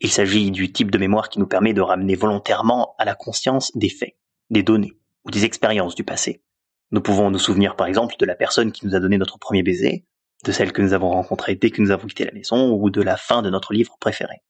il 0.00 0.10
s'agit 0.10 0.50
du 0.50 0.72
type 0.72 0.90
de 0.90 0.98
mémoire 0.98 1.28
qui 1.28 1.38
nous 1.38 1.46
permet 1.46 1.74
de 1.74 1.80
ramener 1.80 2.16
volontairement 2.16 2.94
à 2.98 3.04
la 3.04 3.14
conscience 3.14 3.70
des 3.76 3.88
faits, 3.88 4.16
des 4.50 4.62
données 4.62 4.98
ou 5.24 5.30
des 5.30 5.44
expériences 5.44 5.94
du 5.94 6.04
passé. 6.04 6.42
Nous 6.90 7.00
pouvons 7.00 7.30
nous 7.30 7.38
souvenir 7.38 7.76
par 7.76 7.86
exemple 7.86 8.16
de 8.18 8.26
la 8.26 8.34
personne 8.34 8.72
qui 8.72 8.84
nous 8.86 8.94
a 8.94 9.00
donné 9.00 9.16
notre 9.16 9.38
premier 9.38 9.62
baiser, 9.62 10.04
de 10.44 10.52
celle 10.52 10.72
que 10.72 10.82
nous 10.82 10.92
avons 10.92 11.10
rencontrée 11.10 11.54
dès 11.54 11.70
que 11.70 11.80
nous 11.80 11.92
avons 11.92 12.06
quitté 12.06 12.24
la 12.24 12.32
maison 12.32 12.72
ou 12.72 12.90
de 12.90 13.00
la 13.00 13.16
fin 13.16 13.42
de 13.42 13.50
notre 13.50 13.72
livre 13.72 13.96
préféré. 14.00 14.42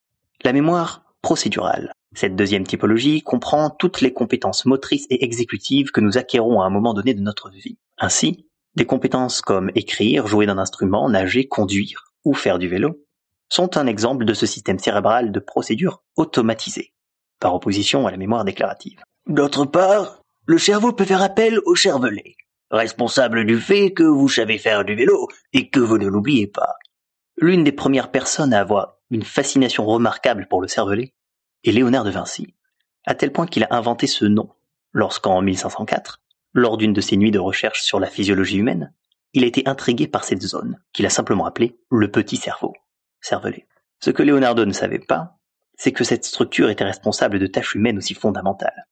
La 0.43 0.53
mémoire 0.53 1.05
procédurale, 1.21 1.93
cette 2.15 2.37
deuxième 2.37 2.67
typologie 2.67 3.23
comprend 3.23 3.71
toutes 3.71 4.01
les 4.01 4.13
compétences 4.13 4.67
motrices 4.67 5.07
et 5.11 5.25
exécutives 5.25 5.91
que 5.91 6.01
nous 6.01 6.19
acquérons 6.19 6.61
à 6.61 6.67
un 6.67 6.71
moment 6.71 6.95
donné 6.95 7.15
de 7.15 7.23
notre 7.23 7.51
vie. 7.51 7.79
Ainsi, 7.99 8.47
des 8.75 8.87
compétences 8.87 9.41
comme 9.41 9.71
écrire, 9.75 10.27
jouer 10.27 10.47
d'un 10.47 10.59
instrument, 10.59 11.09
nager, 11.09 11.47
conduire 11.47 12.13
ou 12.25 12.35
faire 12.35 12.59
du 12.59 12.69
vélo 12.69 13.01
sont 13.49 13.77
un 13.77 13.87
exemple 13.87 14.25
de 14.25 14.33
ce 14.33 14.47
système 14.47 14.79
cérébral 14.79 15.31
de 15.31 15.41
procédure 15.41 16.03
automatisée, 16.17 16.95
par 17.39 17.55
opposition 17.55 18.07
à 18.07 18.11
la 18.11 18.17
mémoire 18.17 18.45
déclarative. 18.45 19.01
D'autre 19.27 19.67
part, 19.67 20.23
le 20.47 20.59
cerveau 20.59 20.93
peut 20.93 21.05
faire 21.05 21.23
appel 21.23 21.61
au 21.67 21.77
cervelet, 21.77 22.37
responsable 22.71 23.45
du 23.45 23.59
fait 23.59 23.93
que 23.93 24.05
vous 24.05 24.29
savez 24.29 24.57
faire 24.57 24.85
du 24.85 24.95
vélo 24.95 25.29
et 25.53 25.69
que 25.69 25.81
vous 25.81 25.99
ne 25.99 26.07
l'oubliez 26.07 26.47
pas. 26.47 26.77
L'une 27.37 27.63
des 27.63 27.73
premières 27.73 28.11
personnes 28.11 28.55
à 28.55 28.61
avoir 28.61 28.97
une 29.11 29.23
fascination 29.23 29.85
remarquable 29.85 30.47
pour 30.49 30.63
le 30.63 30.69
cervelet 30.69 31.13
et 31.65 31.73
Léonard 31.73 32.05
de 32.05 32.11
Vinci, 32.11 32.55
à 33.05 33.15
tel 33.15 33.33
point 33.33 33.47
qu'il 33.47 33.65
a 33.65 33.75
inventé 33.75 34.07
ce 34.07 34.25
nom 34.25 34.51
lorsqu'en 34.93 35.41
1504, 35.41 36.21
lors 36.55 36.77
d'une 36.77 36.93
de 36.93 37.01
ses 37.01 37.17
nuits 37.17 37.31
de 37.31 37.39
recherche 37.39 37.83
sur 37.83 37.99
la 37.99 38.09
physiologie 38.09 38.59
humaine, 38.59 38.93
il 39.33 39.45
a 39.45 39.47
été 39.47 39.67
intrigué 39.67 40.07
par 40.07 40.25
cette 40.25 40.43
zone 40.43 40.81
qu'il 40.93 41.07
a 41.07 41.11
simplement 41.11 41.47
appelée 41.47 41.79
le 41.91 42.11
petit 42.11 42.37
cerveau, 42.37 42.75
cervelet. 43.21 43.67
Ce 44.01 44.11
que 44.11 44.23
Leonardo 44.23 44.67
ne 44.67 44.73
savait 44.73 44.99
pas, 44.99 45.39
c'est 45.77 45.93
que 45.93 46.05
cette 46.05 46.25
structure 46.25 46.69
était 46.69 46.85
responsable 46.85 47.39
de 47.39 47.47
tâches 47.47 47.75
humaines 47.75 47.99
aussi 47.99 48.15
fondamentales. 48.15 48.87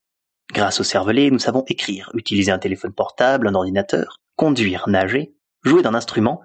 Grâce 0.52 0.80
au 0.80 0.85
cervelet, 0.85 1.30
nous 1.30 1.38
savons 1.38 1.64
écrire, 1.68 2.11
utiliser 2.14 2.50
un 2.50 2.59
téléphone 2.59 2.92
portable, 2.92 3.46
un 3.46 3.54
ordinateur, 3.54 4.20
conduire, 4.37 4.88
nager, 4.88 5.35
jouer 5.62 5.83
d'un 5.83 5.94
instrument 5.94 6.40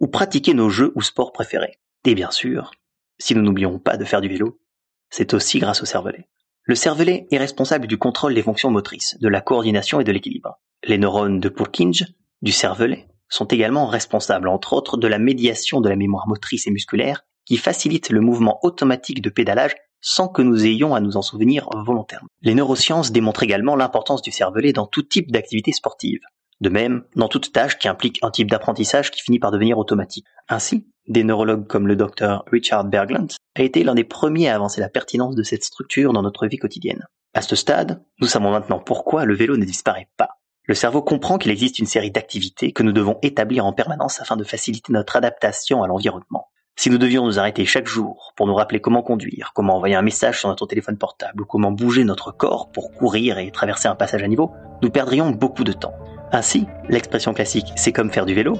ou 0.00 0.08
pratiquer 0.08 0.54
nos 0.54 0.68
jeux 0.68 0.92
ou 0.94 1.02
sports 1.02 1.32
préférés. 1.32 1.78
Et 2.04 2.14
bien 2.14 2.30
sûr, 2.30 2.72
si 3.18 3.34
nous 3.34 3.42
n'oublions 3.42 3.78
pas 3.78 3.96
de 3.96 4.04
faire 4.04 4.20
du 4.20 4.28
vélo, 4.28 4.60
c'est 5.10 5.34
aussi 5.34 5.58
grâce 5.58 5.82
au 5.82 5.86
cervelet. 5.86 6.28
Le 6.64 6.74
cervelet 6.74 7.26
est 7.30 7.38
responsable 7.38 7.86
du 7.86 7.96
contrôle 7.96 8.34
des 8.34 8.42
fonctions 8.42 8.70
motrices, 8.70 9.16
de 9.20 9.28
la 9.28 9.40
coordination 9.40 10.00
et 10.00 10.04
de 10.04 10.12
l'équilibre. 10.12 10.60
Les 10.84 10.98
neurones 10.98 11.40
de 11.40 11.48
Purkinje, 11.48 12.04
du 12.42 12.52
cervelet, 12.52 13.08
sont 13.28 13.46
également 13.46 13.86
responsables, 13.86 14.48
entre 14.48 14.74
autres, 14.74 14.96
de 14.96 15.08
la 15.08 15.18
médiation 15.18 15.80
de 15.80 15.88
la 15.88 15.96
mémoire 15.96 16.28
motrice 16.28 16.66
et 16.66 16.70
musculaire, 16.70 17.24
qui 17.46 17.56
facilite 17.56 18.10
le 18.10 18.20
mouvement 18.20 18.58
automatique 18.62 19.22
de 19.22 19.30
pédalage 19.30 19.74
sans 20.00 20.28
que 20.28 20.42
nous 20.42 20.64
ayons 20.64 20.94
à 20.94 21.00
nous 21.00 21.16
en 21.16 21.22
souvenir 21.22 21.68
volontairement. 21.84 22.28
Les 22.42 22.54
neurosciences 22.54 23.10
démontrent 23.10 23.42
également 23.42 23.74
l'importance 23.74 24.22
du 24.22 24.30
cervelet 24.30 24.72
dans 24.72 24.86
tout 24.86 25.02
type 25.02 25.32
d'activité 25.32 25.72
sportive. 25.72 26.20
De 26.60 26.68
même, 26.68 27.04
dans 27.14 27.28
toute 27.28 27.52
tâche 27.52 27.78
qui 27.78 27.88
implique 27.88 28.18
un 28.22 28.30
type 28.30 28.50
d'apprentissage 28.50 29.10
qui 29.10 29.22
finit 29.22 29.38
par 29.38 29.52
devenir 29.52 29.78
automatique. 29.78 30.26
Ainsi, 30.48 30.88
des 31.06 31.24
neurologues 31.24 31.66
comme 31.66 31.86
le 31.86 31.96
docteur 31.96 32.44
Richard 32.50 32.84
Berglund 32.84 33.32
a 33.56 33.62
été 33.62 33.84
l'un 33.84 33.94
des 33.94 34.04
premiers 34.04 34.48
à 34.48 34.56
avancer 34.56 34.80
la 34.80 34.88
pertinence 34.88 35.36
de 35.36 35.42
cette 35.42 35.64
structure 35.64 36.12
dans 36.12 36.22
notre 36.22 36.46
vie 36.46 36.58
quotidienne. 36.58 37.06
À 37.34 37.42
ce 37.42 37.56
stade, 37.56 38.02
nous 38.20 38.26
savons 38.26 38.50
maintenant 38.50 38.80
pourquoi 38.80 39.24
le 39.24 39.34
vélo 39.34 39.56
ne 39.56 39.64
disparaît 39.64 40.08
pas. 40.16 40.30
Le 40.64 40.74
cerveau 40.74 41.00
comprend 41.00 41.38
qu'il 41.38 41.50
existe 41.50 41.78
une 41.78 41.86
série 41.86 42.10
d'activités 42.10 42.72
que 42.72 42.82
nous 42.82 42.92
devons 42.92 43.18
établir 43.22 43.64
en 43.64 43.72
permanence 43.72 44.20
afin 44.20 44.36
de 44.36 44.44
faciliter 44.44 44.92
notre 44.92 45.16
adaptation 45.16 45.82
à 45.82 45.86
l'environnement. 45.86 46.48
Si 46.76 46.90
nous 46.90 46.98
devions 46.98 47.24
nous 47.24 47.38
arrêter 47.38 47.64
chaque 47.64 47.88
jour 47.88 48.32
pour 48.36 48.46
nous 48.46 48.54
rappeler 48.54 48.80
comment 48.80 49.02
conduire, 49.02 49.52
comment 49.54 49.76
envoyer 49.76 49.94
un 49.94 50.02
message 50.02 50.40
sur 50.40 50.48
notre 50.48 50.66
téléphone 50.66 50.98
portable 50.98 51.42
ou 51.42 51.46
comment 51.46 51.72
bouger 51.72 52.04
notre 52.04 52.32
corps 52.32 52.70
pour 52.70 52.92
courir 52.92 53.38
et 53.38 53.50
traverser 53.50 53.88
un 53.88 53.96
passage 53.96 54.22
à 54.22 54.28
niveau, 54.28 54.52
nous 54.82 54.90
perdrions 54.90 55.30
beaucoup 55.30 55.64
de 55.64 55.72
temps. 55.72 55.94
Ainsi, 56.32 56.66
l'expression 56.88 57.32
classique 57.32 57.72
c'est 57.76 57.92
comme 57.92 58.10
faire 58.10 58.26
du 58.26 58.34
vélo 58.34 58.58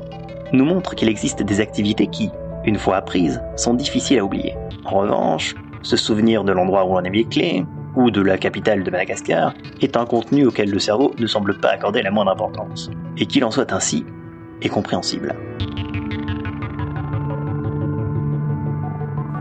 nous 0.53 0.65
montre 0.65 0.95
qu'il 0.95 1.09
existe 1.09 1.43
des 1.43 1.61
activités 1.61 2.07
qui, 2.07 2.31
une 2.65 2.79
fois 2.79 2.97
apprises, 2.97 3.43
sont 3.57 3.75
difficiles 3.75 4.19
à 4.19 4.25
oublier. 4.25 4.55
En 4.87 5.01
revanche, 5.01 5.55
se 5.83 5.97
souvenir 5.97 6.45
de 6.45 6.53
l'endroit 6.53 6.85
où 6.87 6.95
on 6.95 7.05
a 7.05 7.09
mis 7.11 7.19
les 7.19 7.25
clés, 7.25 7.67
ou 7.97 8.11
de 8.11 8.23
la 8.23 8.39
capitale 8.39 8.83
de 8.83 8.91
Madagascar, 8.91 9.55
est 9.83 9.97
un 9.97 10.07
contenu 10.07 10.47
auquel 10.47 10.71
le 10.71 10.79
cerveau 10.79 11.15
ne 11.19 11.27
semble 11.27 11.59
pas 11.61 11.71
accorder 11.71 12.01
la 12.01 12.11
moindre 12.11 12.33
importance. 12.33 12.91
Et 13.17 13.27
qu'il 13.27 13.45
en 13.45 13.51
soit 13.51 13.73
ainsi, 13.73 14.07
est 14.63 14.69
compréhensible. 14.69 15.35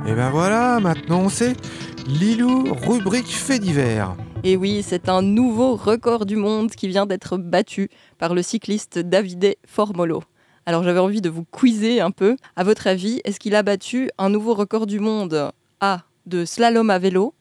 Et 0.06 0.14
ben 0.14 0.30
voilà, 0.30 0.80
maintenant 0.82 1.22
on 1.22 1.30
sait. 1.30 1.54
Lilou, 2.08 2.74
rubrique 2.86 3.28
fait 3.28 3.60
divers. 3.60 4.16
Et 4.50 4.56
oui, 4.56 4.82
c'est 4.82 5.10
un 5.10 5.22
nouveau 5.22 5.76
record 5.76 6.26
du 6.26 6.38
monde 6.38 6.72
qui 6.72 6.88
vient 6.88 7.06
d'être 7.06 7.38
battu 7.38 7.90
par 8.18 8.34
le 8.34 8.42
cycliste 8.42 8.98
Davide 8.98 9.58
Formolo. 9.68 10.24
Alors 10.66 10.84
j'avais 10.84 11.02
envie 11.02 11.20
de 11.20 11.30
vous 11.30 11.44
quizer 11.44 12.00
un 12.00 12.12
peu. 12.12 12.38
À 12.56 12.64
votre 12.64 12.88
avis, 12.88 13.20
est-ce 13.26 13.42
qu'il 13.42 13.56
a 13.56 13.62
battu 13.64 14.10
un 14.18 14.30
nouveau 14.30 14.54
record 14.54 14.88
du 14.88 15.02
monde? 15.02 15.52
A 15.82 16.04
de 16.28 16.46
slalom 16.46 16.90
à 16.90 16.98
vélo, 16.98 17.34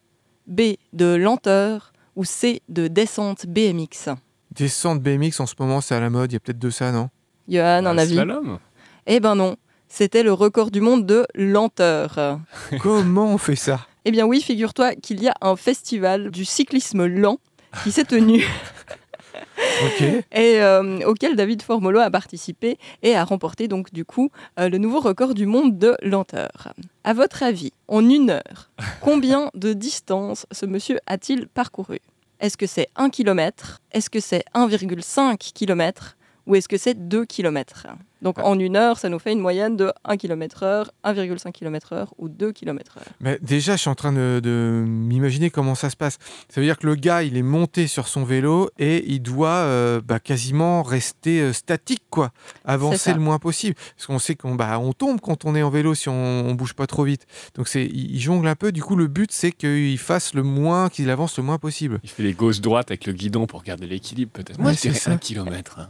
B 0.47 0.73
de 0.91 1.15
lenteur. 1.15 1.93
Ou 2.17 2.25
C 2.25 2.61
de 2.67 2.89
descente 2.89 3.45
BMX 3.45 4.09
Descente 4.51 5.01
BMX 5.01 5.39
en 5.39 5.45
ce 5.45 5.53
moment 5.59 5.79
c'est 5.79 5.95
à 5.95 6.01
la 6.01 6.09
mode, 6.09 6.31
il 6.31 6.33
y 6.33 6.35
a 6.35 6.39
peut-être 6.41 6.59
de 6.59 6.71
ça, 6.71 6.91
non? 6.91 7.09
Johan, 7.47 7.85
un 7.85 7.95
Bah, 7.95 8.01
avis? 8.01 8.15
Slalom. 8.15 8.59
Eh 9.05 9.21
ben 9.21 9.35
non, 9.35 9.55
c'était 9.87 10.23
le 10.23 10.33
record 10.33 10.71
du 10.71 10.81
monde 10.81 11.05
de 11.05 11.25
lenteur. 11.35 12.39
Comment 12.81 13.33
on 13.33 13.37
fait 13.37 13.55
ça? 13.55 13.87
Eh 14.07 14.11
bien 14.11 14.25
oui, 14.25 14.39
figure-toi 14.39 14.95
qu'il 14.95 15.21
y 15.21 15.27
a 15.27 15.33
un 15.41 15.57
festival 15.57 16.31
du 16.31 16.45
cyclisme 16.45 17.05
lent 17.07 17.39
qui 17.83 17.91
s'est 17.91 18.05
tenu 18.05 18.41
Ok. 19.85 20.01
et 20.01 20.61
euh, 20.61 20.99
auquel 21.05 21.35
David 21.35 21.61
Formolo 21.61 21.99
a 21.99 22.09
participé 22.09 22.77
et 23.03 23.15
a 23.17 23.25
remporté 23.25 23.67
donc 23.67 23.91
du 23.91 24.05
coup 24.05 24.29
euh, 24.61 24.69
le 24.69 24.77
nouveau 24.77 25.01
record 25.01 25.33
du 25.33 25.45
monde 25.45 25.77
de 25.77 25.97
lenteur. 26.01 26.71
À 27.03 27.13
votre 27.13 27.43
avis, 27.43 27.73
en 27.89 28.09
une 28.09 28.29
heure, 28.29 28.69
combien 29.01 29.51
de 29.55 29.73
distance 29.73 30.45
ce 30.51 30.65
monsieur 30.65 30.99
a-t-il 31.05 31.49
parcouru? 31.49 31.99
Est-ce 32.39 32.55
que 32.55 32.65
c'est 32.65 32.87
1 32.95 33.09
km 33.09 33.81
Est-ce 33.91 34.09
que 34.09 34.21
c'est 34.21 34.45
1,5 34.55 35.51
km 35.53 36.15
Ou 36.47 36.55
est-ce 36.55 36.67
que 36.67 36.77
c'est 36.77 37.07
2 37.07 37.25
km 37.25 37.87
Donc 38.23 38.39
en 38.39 38.57
une 38.57 38.77
heure, 38.77 38.97
ça 38.97 39.09
nous 39.09 39.19
fait 39.19 39.33
une 39.33 39.39
moyenne 39.41 39.75
de 39.75 39.91
1 40.05 40.15
km 40.17 40.63
heure, 40.63 40.91
1,5 41.03 41.51
km 41.51 41.91
heure 41.93 42.13
ou 42.17 42.29
2 42.29 42.51
km 42.53 42.97
heure. 42.97 43.05
Mais 43.19 43.37
déjà, 43.41 43.75
je 43.75 43.81
suis 43.81 43.89
en 43.89 43.95
train 43.95 44.13
de, 44.13 44.39
de 44.41 44.83
m'imaginer 44.87 45.49
comment 45.49 45.75
ça 45.75 45.89
se 45.89 45.97
passe. 45.97 46.17
Ça 46.49 46.61
veut 46.61 46.65
dire 46.65 46.77
que 46.79 46.87
le 46.87 46.95
gars, 46.95 47.21
il 47.23 47.35
est 47.37 47.41
monté 47.43 47.85
sur 47.85 48.07
son 48.07 48.23
vélo 48.23 48.69
et 48.79 49.03
il 49.11 49.19
doit 49.21 49.49
euh, 49.49 50.01
bah, 50.03 50.19
quasiment 50.21 50.83
rester 50.83 51.41
euh, 51.41 51.51
statique, 51.53 52.03
quoi. 52.09 52.31
Avancer 52.65 53.13
le 53.13 53.19
moins 53.19 53.39
possible. 53.39 53.75
Parce 53.95 54.07
qu'on 54.07 54.17
sait 54.19 54.35
qu'on 54.35 54.55
bah, 54.55 54.79
on 54.79 54.93
tombe 54.93 55.19
quand 55.19 55.43
on 55.45 55.53
est 55.53 55.61
en 55.61 55.69
vélo 55.69 55.93
si 55.95 56.07
on, 56.07 56.13
on 56.47 56.53
bouge 56.53 56.73
pas 56.75 56.87
trop 56.87 57.03
vite. 57.03 57.27
Donc 57.55 57.67
c'est, 57.67 57.85
il, 57.85 58.15
il 58.15 58.19
jongle 58.21 58.47
un 58.47 58.55
peu. 58.55 58.71
Du 58.71 58.81
coup, 58.81 58.95
le 58.95 59.07
but, 59.07 59.31
c'est 59.33 59.51
qu'il 59.51 59.97
fasse 59.99 60.33
le 60.33 60.43
moins, 60.43 60.89
qu'il 60.89 61.09
avance 61.09 61.37
le 61.37 61.43
moins 61.43 61.57
possible. 61.57 61.99
Il 62.03 62.09
fait 62.09 62.23
les 62.23 62.33
gauches-droites 62.33 62.89
avec 62.89 63.05
le 63.05 63.11
guidon 63.13 63.47
pour 63.47 63.63
garder 63.63 63.85
l'équilibre, 63.85 64.31
peut-être. 64.31 64.57
Moi, 64.59 64.71
Ouais, 64.71 64.77
c'est 64.77 64.93
ça. 64.93 65.11
un 65.11 65.17
kilomètre. 65.17 65.79
hein. 65.79 65.89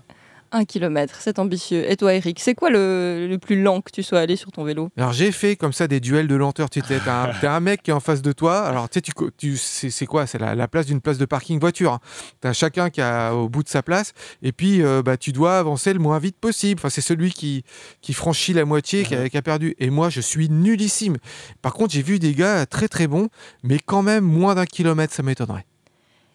1 0.52 0.66
km, 0.66 1.18
c'est 1.20 1.40
ambitieux. 1.40 1.90
Et 1.92 1.96
toi, 1.98 2.14
Eric, 2.14 2.40
c'est 2.40 2.56
quoi 2.56 2.70
le, 2.70 3.28
le 3.30 3.38
plus 3.38 3.62
lent 3.62 3.82
que 3.82 3.92
tu 3.92 4.04
sois 4.04 4.20
allé 4.20 4.36
sur 4.36 4.52
ton 4.52 4.64
vélo? 4.64 4.90
Alors 4.98 5.12
j'ai 5.14 5.32
fait 5.32 5.56
comme 5.56 5.74
ça 5.74 5.88
des 5.88 6.00
duels 6.00 6.28
de 6.28 6.36
lenteur. 6.36 6.70
Tu 6.70 6.82
sais, 6.82 7.00
t'as 7.04 7.32
un, 7.32 7.56
un 7.56 7.60
mec 7.60 7.84
qui 7.84 7.92
est 7.92 7.94
en 7.94 8.00
face 8.00 8.22
de 8.22 8.32
toi. 8.32 8.60
Alors 8.66 8.90
tu 8.90 8.96
sais, 9.00 9.02
tu, 9.02 9.12
tu, 9.38 9.58
c'est, 9.58 10.06
quoi? 10.06 10.26
C'est 10.28 10.38
la, 10.38 10.56
la 10.56 10.68
place 10.68 10.86
d'une 10.86 11.02
place 11.02 11.18
de 11.18 11.26
parking 11.26 11.60
voiture. 11.60 11.94
hein. 11.94 12.00
T'as 12.42 12.54
chacun 12.54 12.90
qui 12.90 13.02
a 13.02 13.34
au 13.34 13.50
bout 13.50 13.64
de 13.64 13.70
sa 13.70 13.84
place. 13.84 14.14
Et 14.42 14.52
puis 14.52 14.82
euh, 14.82 15.02
bah, 15.02 15.18
tu 15.18 15.32
dois 15.32 15.60
avancer 15.60 15.92
le 15.94 16.00
moins 16.00 16.20
vite 16.20 16.38
possible. 16.38 16.80
Enfin, 16.80 16.90
c'est 16.90 17.02
celui 17.02 17.32
qui, 17.32 17.64
qui 18.02 18.14
franchit 18.14 18.54
la 18.54 18.66
moitié 18.66 19.04
qui 19.04 19.16
a, 19.16 19.30
qui 19.30 19.38
a 19.38 19.42
perdu. 19.42 19.76
Et 19.80 19.90
moi, 19.90 20.10
je 20.10 20.22
suis 20.22 20.50
nullissime. 20.50 21.18
Par 21.62 21.74
contre, 21.74 21.94
j'ai 21.94 22.02
vu 22.02 22.20
des 22.20 22.34
gars 22.34 22.66
très 22.66 22.88
très 22.88 23.08
bons, 23.08 23.28
mais 23.64 23.80
quand 23.86 24.02
même 24.02 24.24
moins 24.24 24.56
d'un 24.56 24.66
kilomètre, 24.66 25.14
ça 25.14 25.24
m'étonnerait. 25.24 25.66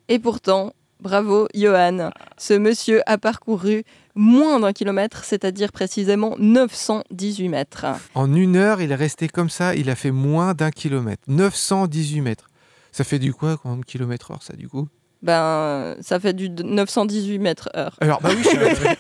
Et 0.09 0.19
pourtant, 0.19 0.73
bravo 1.01 1.49
Johan, 1.55 2.11
ce 2.37 2.55
monsieur 2.55 3.01
a 3.07 3.19
parcouru 3.19 3.85
moins 4.15 4.61
d'un 4.61 4.73
kilomètre, 4.73 5.25
c'est-à-dire 5.25 5.73
précisément 5.73 6.37
918 6.39 7.49
mètres. 7.49 7.87
En 8.15 8.35
une 8.35 8.57
heure, 8.57 8.81
il 8.81 8.93
est 8.93 8.97
resté 8.97 9.29
comme 9.29 9.51
ça. 9.51 9.75
Il 9.75 9.91
a 9.91 9.95
fait 9.95 10.11
moins 10.11 10.55
d'un 10.55 10.71
kilomètre. 10.71 11.23
918 11.29 12.21
mètres. 12.21 12.49
Ça 12.93 13.05
fait 13.05 13.19
du 13.19 13.33
quoi, 13.33 13.57
combien 13.57 13.79
de 13.79 13.85
kilomètres 13.85 14.31
heure, 14.31 14.43
ça, 14.43 14.55
du 14.55 14.69
coup? 14.69 14.89
Ben, 15.23 15.97
ça 16.01 16.19
fait 16.21 16.33
du 16.33 16.49
918 16.51 17.39
mètres 17.39 17.69
heure. 17.77 17.97
Alors, 18.01 18.21
bah 18.21 18.31
oui, 18.37 18.43
je 18.43 18.49
suis- 18.49 18.87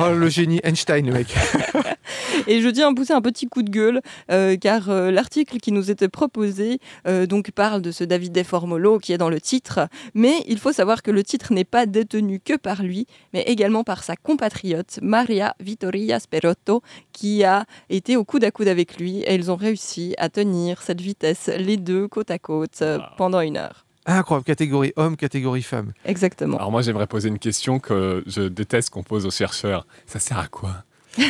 Oh, 0.00 0.10
le 0.12 0.28
génie 0.28 0.60
Einstein, 0.64 1.06
le 1.06 1.12
mec. 1.12 1.28
Et 2.48 2.60
je 2.60 2.68
tiens 2.68 2.90
à 2.90 2.94
pousser 2.94 3.12
un 3.12 3.20
petit 3.22 3.46
coup 3.46 3.62
de 3.62 3.70
gueule, 3.70 4.00
euh, 4.30 4.56
car 4.56 4.90
euh, 4.90 5.12
l'article 5.12 5.58
qui 5.58 5.70
nous 5.70 5.88
était 5.90 6.08
proposé 6.08 6.80
euh, 7.06 7.26
donc 7.26 7.52
parle 7.52 7.80
de 7.80 7.92
ce 7.92 8.02
David 8.02 8.32
Deformolo 8.32 8.98
qui 8.98 9.12
est 9.12 9.18
dans 9.18 9.30
le 9.30 9.40
titre, 9.40 9.88
mais 10.14 10.42
il 10.48 10.58
faut 10.58 10.72
savoir 10.72 11.02
que 11.02 11.12
le 11.12 11.22
titre 11.22 11.52
n'est 11.52 11.64
pas 11.64 11.86
détenu 11.86 12.40
que 12.40 12.56
par 12.56 12.82
lui, 12.82 13.06
mais 13.32 13.42
également 13.42 13.84
par 13.84 14.02
sa 14.02 14.16
compatriote 14.16 14.98
Maria 15.00 15.54
Vittoria 15.60 16.18
Sperotto, 16.18 16.82
qui 17.12 17.44
a 17.44 17.64
été 17.88 18.16
au 18.16 18.24
coude 18.24 18.42
à 18.44 18.50
coude 18.50 18.68
avec 18.68 18.98
lui, 18.98 19.20
et 19.20 19.34
ils 19.36 19.50
ont 19.52 19.56
réussi 19.56 20.14
à 20.18 20.28
tenir 20.28 20.82
cette 20.82 21.00
vitesse, 21.00 21.48
les 21.56 21.76
deux 21.76 22.08
côte 22.08 22.30
à 22.32 22.38
côte, 22.40 22.82
euh, 22.82 22.98
Wow. 22.98 23.04
pendant 23.16 23.40
une 23.40 23.56
heure. 23.56 23.86
Incroyable, 24.06 24.44
catégorie 24.44 24.92
homme, 24.96 25.16
catégorie 25.16 25.62
femme. 25.62 25.92
Exactement. 26.04 26.56
Alors 26.58 26.70
moi, 26.70 26.82
j'aimerais 26.82 27.06
poser 27.06 27.28
une 27.28 27.38
question 27.38 27.78
que 27.78 28.22
je 28.26 28.42
déteste 28.42 28.90
qu'on 28.90 29.02
pose 29.02 29.26
aux 29.26 29.30
chercheurs. 29.30 29.86
Ça 30.06 30.18
sert 30.18 30.38
à 30.38 30.46
quoi? 30.46 30.84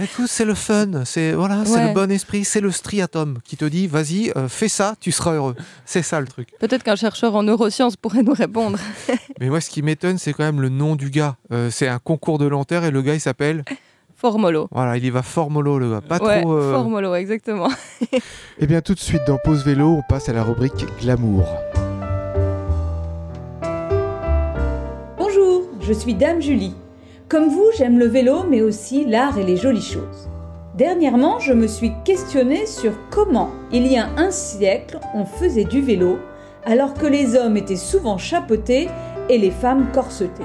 Écoute, 0.00 0.28
c'est 0.28 0.44
le 0.44 0.54
fun, 0.54 1.04
c'est 1.04 1.32
voilà, 1.32 1.64
c'est 1.64 1.88
le 1.88 1.94
bon 1.94 2.10
esprit, 2.10 2.44
c'est 2.44 2.60
le 2.60 2.70
striatum 2.70 3.38
qui 3.44 3.56
te 3.56 3.64
dit 3.64 3.86
vas-y, 3.86 4.30
euh, 4.36 4.48
fais 4.48 4.68
ça, 4.68 4.94
tu 5.00 5.10
seras 5.10 5.32
heureux. 5.32 5.56
C'est 5.84 6.02
ça 6.02 6.20
le 6.20 6.26
truc. 6.26 6.48
Peut-être 6.60 6.82
qu'un 6.82 6.96
chercheur 6.96 7.34
en 7.34 7.42
neurosciences 7.42 7.96
pourrait 7.96 8.22
nous 8.22 8.34
répondre. 8.34 8.78
Mais 9.40 9.48
moi, 9.48 9.60
ce 9.60 9.70
qui 9.70 9.82
m'étonne, 9.82 10.18
c'est 10.18 10.32
quand 10.32 10.44
même 10.44 10.60
le 10.60 10.68
nom 10.68 10.96
du 10.96 11.10
gars. 11.10 11.36
Euh, 11.52 11.70
c'est 11.70 11.88
un 11.88 11.98
concours 11.98 12.38
de 12.38 12.46
lenteur 12.46 12.84
et 12.84 12.90
le 12.90 13.02
gars, 13.02 13.14
il 13.14 13.20
s'appelle. 13.20 13.64
Formolo. 14.16 14.68
Voilà, 14.70 14.96
il 14.96 15.04
y 15.04 15.10
va 15.10 15.22
fort 15.22 15.50
mollo, 15.50 15.80
le 15.80 15.90
gars. 15.90 16.00
Pas 16.00 16.18
ouais, 16.18 16.42
trop. 16.42 16.52
euh, 16.54 16.72
Formolo, 16.72 17.14
exactement. 17.16 17.68
Et 18.58 18.66
bien 18.68 18.80
tout 18.80 18.94
de 18.94 19.00
suite 19.00 19.22
dans 19.26 19.38
Pause 19.38 19.64
Vélo, 19.64 19.96
on 19.98 20.02
passe 20.08 20.28
à 20.28 20.32
la 20.32 20.44
rubrique 20.44 20.86
Glamour. 21.00 21.44
Je 25.82 25.92
suis 25.92 26.14
Dame 26.14 26.40
Julie. 26.40 26.74
Comme 27.28 27.48
vous, 27.48 27.66
j'aime 27.76 27.98
le 27.98 28.06
vélo, 28.06 28.44
mais 28.48 28.62
aussi 28.62 29.04
l'art 29.04 29.38
et 29.38 29.44
les 29.44 29.56
jolies 29.56 29.82
choses. 29.82 30.28
Dernièrement, 30.76 31.40
je 31.40 31.52
me 31.52 31.66
suis 31.66 31.92
questionnée 32.04 32.66
sur 32.66 32.92
comment, 33.10 33.50
il 33.72 33.86
y 33.86 33.96
a 33.96 34.08
un 34.16 34.30
siècle, 34.30 35.00
on 35.14 35.24
faisait 35.24 35.64
du 35.64 35.82
vélo, 35.82 36.18
alors 36.64 36.94
que 36.94 37.06
les 37.06 37.36
hommes 37.36 37.56
étaient 37.56 37.76
souvent 37.76 38.16
chapeautés 38.16 38.88
et 39.28 39.38
les 39.38 39.50
femmes 39.50 39.88
corsetées. 39.92 40.44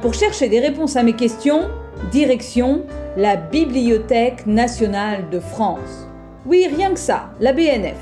Pour 0.00 0.14
chercher 0.14 0.48
des 0.48 0.60
réponses 0.60 0.96
à 0.96 1.02
mes 1.02 1.14
questions, 1.14 1.68
direction 2.10 2.82
la 3.16 3.36
Bibliothèque 3.36 4.46
nationale 4.46 5.30
de 5.30 5.40
France. 5.40 6.08
Oui, 6.44 6.68
rien 6.74 6.90
que 6.90 6.98
ça, 6.98 7.30
la 7.40 7.52
BNF. 7.52 7.98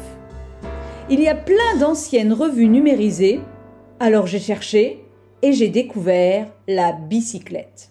Il 1.11 1.20
y 1.20 1.29
a 1.29 1.35
plein 1.35 1.76
d'anciennes 1.79 2.33
revues 2.33 2.68
numérisées, 2.68 3.40
alors 4.00 4.26
j'ai 4.26 4.40
cherché 4.40 5.06
et 5.42 5.53
j'ai 5.53 5.68
découvert 5.68 6.49
la 6.68 6.92
bicyclette. 6.92 7.90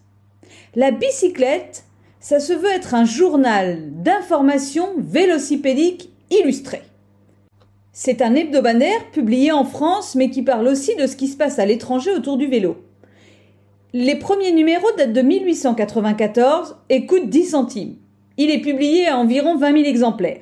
La 0.76 0.92
bicyclette, 0.92 1.86
ça 2.20 2.40
se 2.40 2.54
veut 2.54 2.72
être 2.72 2.94
un 2.94 3.06
journal 3.06 3.92
d'information 4.02 4.90
vélocipédique 4.98 6.10
illustré. 6.32 6.82
C'est 7.94 8.22
un 8.22 8.36
hebdomadaire 8.36 9.10
publié 9.12 9.52
en 9.52 9.64
France 9.64 10.16
mais 10.16 10.30
qui 10.30 10.42
parle 10.42 10.68
aussi 10.68 10.96
de 10.96 11.08
ce 11.08 11.16
qui 11.16 11.28
se 11.28 11.38
passe 11.38 11.60
à 11.60 11.66
l'étranger 11.66 12.12
autour 12.12 12.38
du 12.38 12.48
vélo. 12.48 12.78
Les 13.94 14.16
premiers 14.16 14.52
numéros 14.52 14.92
datent 14.98 15.14
de 15.14 15.22
1894 15.22 16.76
et 16.90 17.06
coûtent 17.06 17.30
10 17.30 17.46
centimes. 17.46 17.96
Il 18.38 18.52
est 18.52 18.60
publié 18.60 19.08
à 19.08 19.18
environ 19.18 19.56
20 19.56 19.72
000 19.72 19.86
exemplaires. 19.86 20.42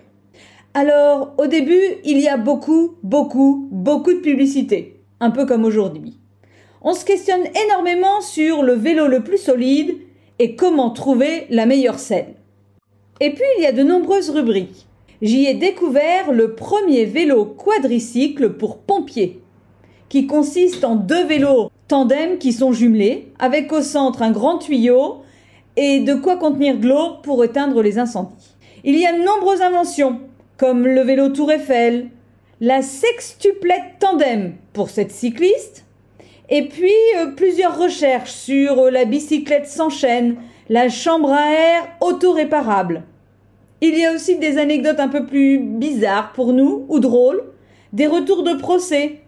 Alors, 0.74 1.36
au 1.38 1.46
début, 1.46 1.80
il 2.04 2.18
y 2.18 2.28
a 2.28 2.38
beaucoup, 2.38 2.96
beaucoup, 3.04 3.68
beaucoup 3.70 4.13
de 4.13 4.22
publicité, 4.22 5.00
un 5.20 5.30
peu 5.30 5.46
comme 5.46 5.66
aujourd'hui. 5.66 6.18
On 6.86 6.93
se 6.93 7.06
questionne 7.06 7.48
énormément 7.65 8.19
sur 8.19 8.62
le 8.62 8.74
vélo 8.74 9.08
le 9.08 9.24
plus 9.24 9.38
solide 9.38 9.96
et 10.39 10.56
comment 10.56 10.89
trouver 10.89 11.48
la 11.50 11.65
meilleure 11.65 12.00
selle. 12.00 12.36
Et 13.22 13.30
puis, 13.30 13.46
il 13.58 13.63
y 13.63 13.67
a 13.67 13.72
de 13.72 13.84
nombreuses 13.84 14.30
rubriques. 14.30 14.86
J'y 15.22 15.46
ai 15.46 15.54
découvert 15.54 16.34
le 16.34 16.56
premier 16.56 17.06
vélo 17.06 17.46
quadricycle 17.46 18.54
pour 18.54 18.80
pompiers, 18.80 19.39
qui 20.10 20.28
consiste 20.28 20.84
en 20.84 20.96
deux 20.96 21.24
vélos 21.24 21.72
tandem 21.88 22.38
qui 22.38 22.52
sont 22.52 22.74
jumelés, 22.74 23.32
avec 23.39 23.72
au 23.72 23.82
centre 23.82 24.22
un 24.22 24.32
grand 24.32 24.58
tuyau 24.58 25.22
et 25.78 26.02
de 26.02 26.13
quoi 26.13 26.36
contenir 26.36 26.78
de 26.78 26.88
l'eau 26.89 27.13
pour 27.24 27.46
éteindre 27.46 27.82
les 27.82 27.98
incendies. 27.98 28.56
Il 28.84 29.00
y 29.00 29.06
a 29.06 29.17
de 29.17 29.24
nombreuses 29.24 29.62
inventions, 29.62 30.19
comme 30.58 30.86
le 30.86 31.02
vélo 31.02 31.30
Tour 31.30 31.54
Eiffel, 31.54 32.10
la 32.60 32.82
sextuplette 32.82 34.00
tandem 34.00 34.56
pour 34.74 34.89
cette 34.89 35.12
cycliste, 35.12 35.83
et 36.54 36.68
puis 36.68 36.94
euh, 37.18 37.32
plusieurs 37.36 37.80
recherches 37.80 38.32
sur 38.32 38.78
euh, 38.78 38.92
la 38.92 39.06
bicyclette 39.06 39.66
sans 39.66 39.89
chaîne, 39.89 40.36
la 40.70 40.88
chambre 40.88 41.32
à 41.32 41.52
air 41.52 41.88
auto-réparable. 42.00 43.02
Il 43.82 43.98
y 43.98 44.06
a 44.06 44.13
aussi 44.13 44.38
des 44.38 44.60
anecdotes 44.60 45.00
un 45.00 45.08
peu 45.08 45.26
plus 45.26 45.58
bizarres 45.58 46.32
pour 46.34 46.54
nous, 46.54 46.86
ou 46.89 47.00
drôles, 47.00 47.44
des 47.92 48.06
retours 48.06 48.44
de 48.44 48.54
procès. 48.54 49.22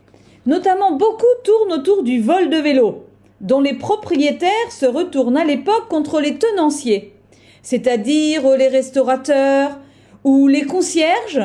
Notamment 0.45 0.91
beaucoup 0.91 1.25
tournent 1.43 1.73
autour 1.73 2.03
du 2.03 2.21
vol 2.21 2.51
de 2.51 2.57
vélo, 2.57 3.05
dont 3.41 3.59
les 3.59 3.73
propriétaires 3.73 4.71
se 4.71 4.85
retournent 4.85 5.37
à 5.37 5.45
l'époque 5.45 5.87
contre 5.89 6.21
les 6.21 6.37
tenanciers, 6.37 7.15
c'est-à-dire 7.63 8.45
euh, 8.45 8.55
les 8.55 8.67
restaurateurs 8.67 9.79
ou 10.23 10.47
les 10.47 10.65
concierges, 10.65 11.41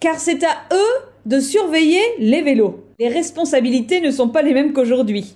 car 0.00 0.18
c'est 0.18 0.42
à 0.42 0.56
eux 0.72 1.00
de 1.26 1.38
surveiller 1.38 2.02
les 2.18 2.42
vélos. 2.42 2.80
Responsabilités 3.08 4.00
ne 4.00 4.10
sont 4.10 4.28
pas 4.28 4.42
les 4.42 4.54
mêmes 4.54 4.72
qu'aujourd'hui. 4.72 5.34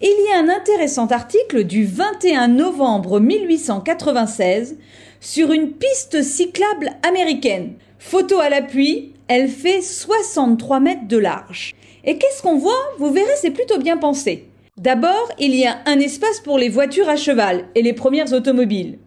Il 0.00 0.26
y 0.28 0.32
a 0.32 0.38
un 0.38 0.48
intéressant 0.48 1.06
article 1.06 1.64
du 1.64 1.84
21 1.84 2.48
novembre 2.48 3.20
1896 3.20 4.76
sur 5.20 5.52
une 5.52 5.72
piste 5.72 6.22
cyclable 6.22 6.90
américaine. 7.08 7.74
Photo 7.98 8.38
à 8.38 8.48
l'appui, 8.48 9.12
elle 9.28 9.48
fait 9.48 9.82
63 9.82 10.80
mètres 10.80 11.08
de 11.08 11.18
large. 11.18 11.74
Et 12.04 12.18
qu'est-ce 12.18 12.42
qu'on 12.42 12.56
voit? 12.56 12.72
Vous 12.98 13.12
verrez, 13.12 13.36
c'est 13.36 13.50
plutôt 13.50 13.78
bien 13.78 13.96
pensé. 13.96 14.48
D'abord, 14.76 15.30
il 15.38 15.54
y 15.54 15.66
a 15.66 15.78
un 15.86 16.00
espace 16.00 16.40
pour 16.40 16.58
les 16.58 16.68
voitures 16.68 17.08
à 17.08 17.16
cheval 17.16 17.66
et 17.74 17.82
les 17.82 17.92
premières 17.92 18.32
automobiles. 18.32 18.98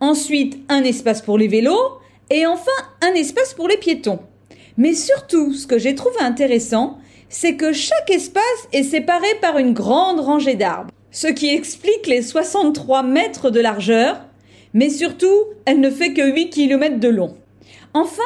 ensuite 0.00 0.58
un 0.68 0.84
espace 0.84 1.22
pour 1.22 1.38
les 1.38 1.48
vélos 1.48 1.98
et 2.30 2.46
enfin 2.46 2.70
un 3.02 3.14
espace 3.14 3.54
pour 3.54 3.68
les 3.68 3.78
piétons. 3.78 4.20
Mais 4.76 4.94
surtout, 4.94 5.54
ce 5.54 5.66
que 5.66 5.78
j'ai 5.78 5.94
trouvé 5.94 6.20
intéressant, 6.20 6.98
c'est 7.28 7.56
que 7.56 7.72
chaque 7.72 8.10
espace 8.10 8.68
est 8.72 8.82
séparé 8.82 9.28
par 9.40 9.58
une 9.58 9.72
grande 9.72 10.20
rangée 10.20 10.54
d'arbres, 10.54 10.90
ce 11.10 11.26
qui 11.26 11.48
explique 11.48 12.06
les 12.06 12.22
63 12.22 13.02
mètres 13.02 13.50
de 13.50 13.60
largeur, 13.60 14.20
mais 14.74 14.90
surtout, 14.90 15.44
elle 15.64 15.80
ne 15.80 15.90
fait 15.90 16.12
que 16.12 16.30
8 16.30 16.50
km 16.50 17.00
de 17.00 17.08
long. 17.08 17.36
Enfin, 17.94 18.22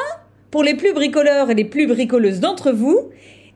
pour 0.51 0.63
les 0.63 0.75
plus 0.75 0.93
bricoleurs 0.93 1.49
et 1.49 1.55
les 1.55 1.65
plus 1.65 1.87
bricoleuses 1.87 2.41
d'entre 2.41 2.71
vous, 2.71 3.09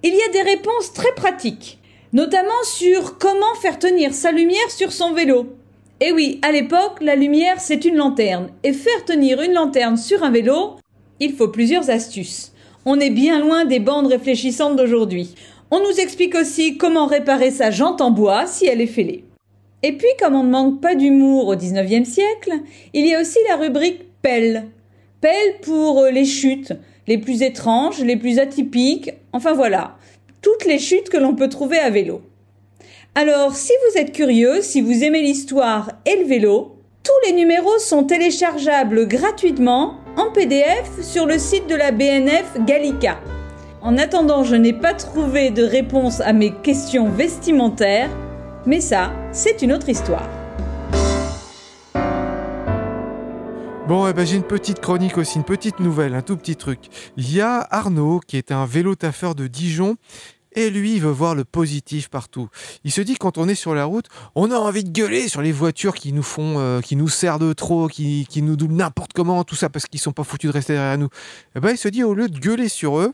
il 0.03 0.13
y 0.13 0.21
a 0.21 0.31
des 0.31 0.49
réponses 0.49 0.93
très 0.93 1.13
pratiques, 1.13 1.79
notamment 2.13 2.63
sur 2.63 3.17
comment 3.17 3.53
faire 3.61 3.79
tenir 3.79 4.13
sa 4.13 4.31
lumière 4.31 4.71
sur 4.71 4.93
son 4.93 5.13
vélo. 5.13 5.57
Et 5.99 6.11
oui, 6.11 6.39
à 6.41 6.51
l'époque, 6.51 6.97
la 7.01 7.15
lumière, 7.15 7.59
c'est 7.59 7.85
une 7.85 7.95
lanterne, 7.95 8.49
et 8.63 8.73
faire 8.73 9.05
tenir 9.05 9.41
une 9.41 9.53
lanterne 9.53 9.97
sur 9.97 10.23
un 10.23 10.31
vélo, 10.31 10.75
il 11.19 11.33
faut 11.33 11.47
plusieurs 11.47 11.89
astuces. 11.89 12.53
On 12.87 12.99
est 12.99 13.09
bien 13.09 13.39
loin 13.39 13.65
des 13.65 13.79
bandes 13.79 14.05
réfléchissantes 14.05 14.75
d'aujourd'hui. 14.75 15.33
On 15.71 15.79
nous 15.79 15.99
explique 15.99 16.35
aussi 16.35 16.77
comment 16.77 17.07
réparer 17.07 17.49
sa 17.49 17.71
jante 17.71 17.99
en 17.99 18.11
bois 18.11 18.45
si 18.45 18.67
elle 18.67 18.79
est 18.79 18.85
fêlée. 18.85 19.25
Et 19.81 19.93
puis, 19.93 20.09
comme 20.19 20.35
on 20.35 20.43
ne 20.43 20.51
manque 20.51 20.81
pas 20.81 20.93
d'humour 20.93 21.47
au 21.47 21.55
19e 21.55 22.05
siècle, 22.05 22.51
il 22.93 23.07
y 23.07 23.15
a 23.15 23.21
aussi 23.21 23.39
la 23.49 23.55
rubrique 23.55 24.01
pelle. 24.21 24.67
Pelle 25.19 25.59
pour 25.63 25.99
euh, 25.99 26.11
les 26.11 26.25
chutes, 26.25 26.73
les 27.07 27.17
plus 27.17 27.41
étranges, 27.41 28.03
les 28.03 28.17
plus 28.17 28.37
atypiques, 28.37 29.11
enfin 29.33 29.53
voilà, 29.53 29.97
toutes 30.43 30.65
les 30.65 30.77
chutes 30.77 31.09
que 31.09 31.17
l'on 31.17 31.33
peut 31.33 31.49
trouver 31.49 31.79
à 31.79 31.89
vélo. 31.89 32.21
Alors, 33.15 33.55
si 33.55 33.73
vous 33.89 33.97
êtes 33.97 34.11
curieux, 34.11 34.61
si 34.61 34.81
vous 34.81 35.03
aimez 35.03 35.23
l'histoire 35.23 35.91
et 36.05 36.17
le 36.17 36.25
vélo, 36.25 36.75
tous 37.03 37.27
les 37.27 37.33
numéros 37.33 37.79
sont 37.79 38.03
téléchargeables 38.03 39.07
gratuitement 39.07 40.04
en 40.17 40.31
PDF 40.31 41.01
sur 41.01 41.25
le 41.25 41.37
site 41.37 41.67
de 41.67 41.75
la 41.75 41.91
BNF 41.91 42.57
Gallica. 42.65 43.19
En 43.81 43.97
attendant, 43.97 44.43
je 44.43 44.55
n'ai 44.55 44.73
pas 44.73 44.93
trouvé 44.93 45.51
de 45.51 45.63
réponse 45.63 46.21
à 46.21 46.33
mes 46.33 46.51
questions 46.51 47.09
vestimentaires, 47.09 48.09
mais 48.65 48.81
ça, 48.81 49.11
c'est 49.31 49.61
une 49.61 49.73
autre 49.73 49.89
histoire. 49.89 50.27
Bon, 53.87 54.07
eh 54.07 54.13
ben, 54.13 54.25
j'ai 54.25 54.37
une 54.37 54.43
petite 54.43 54.79
chronique 54.79 55.15
aussi, 55.19 55.37
une 55.37 55.43
petite 55.43 55.79
nouvelle, 55.79 56.15
un 56.15 56.23
tout 56.23 56.35
petit 56.37 56.55
truc. 56.55 56.79
Il 57.17 57.31
y 57.31 57.39
a 57.39 57.67
Arnaud, 57.69 58.19
qui 58.25 58.37
est 58.37 58.51
un 58.51 58.65
vélo 58.65 58.95
taffeur 58.95 59.35
de 59.35 59.45
Dijon, 59.45 59.95
et 60.55 60.69
lui, 60.69 60.95
il 60.95 61.01
veut 61.01 61.11
voir 61.11 61.35
le 61.35 61.43
positif 61.43 62.09
partout. 62.09 62.49
Il 62.83 62.91
se 62.91 63.01
dit 63.01 63.15
quand 63.15 63.37
on 63.37 63.47
est 63.47 63.55
sur 63.55 63.75
la 63.75 63.85
route, 63.85 64.07
on 64.35 64.51
a 64.51 64.55
envie 64.55 64.83
de 64.83 64.89
gueuler 64.89 65.27
sur 65.27 65.41
les 65.41 65.51
voitures 65.51 65.95
qui 65.95 66.13
nous 66.13 66.23
font, 66.23 66.59
euh, 66.59 66.81
qui 66.81 66.95
nous 66.95 67.09
serrent 67.09 67.39
de 67.39 67.53
trop, 67.53 67.87
qui, 67.87 68.25
qui 68.29 68.41
nous 68.41 68.55
doublent 68.55 68.75
n'importe 68.75 69.13
comment, 69.13 69.43
tout 69.43 69.55
ça 69.55 69.69
parce 69.69 69.85
qu'ils 69.85 69.99
sont 69.99 70.13
pas 70.13 70.23
foutus 70.23 70.49
de 70.49 70.53
rester 70.53 70.73
derrière 70.73 70.97
nous. 70.97 71.09
Eh 71.55 71.59
ben, 71.59 71.71
il 71.71 71.77
se 71.77 71.87
dit 71.87 72.03
au 72.03 72.13
lieu 72.13 72.29
de 72.29 72.39
gueuler 72.39 72.69
sur 72.69 72.97
eux, 72.97 73.13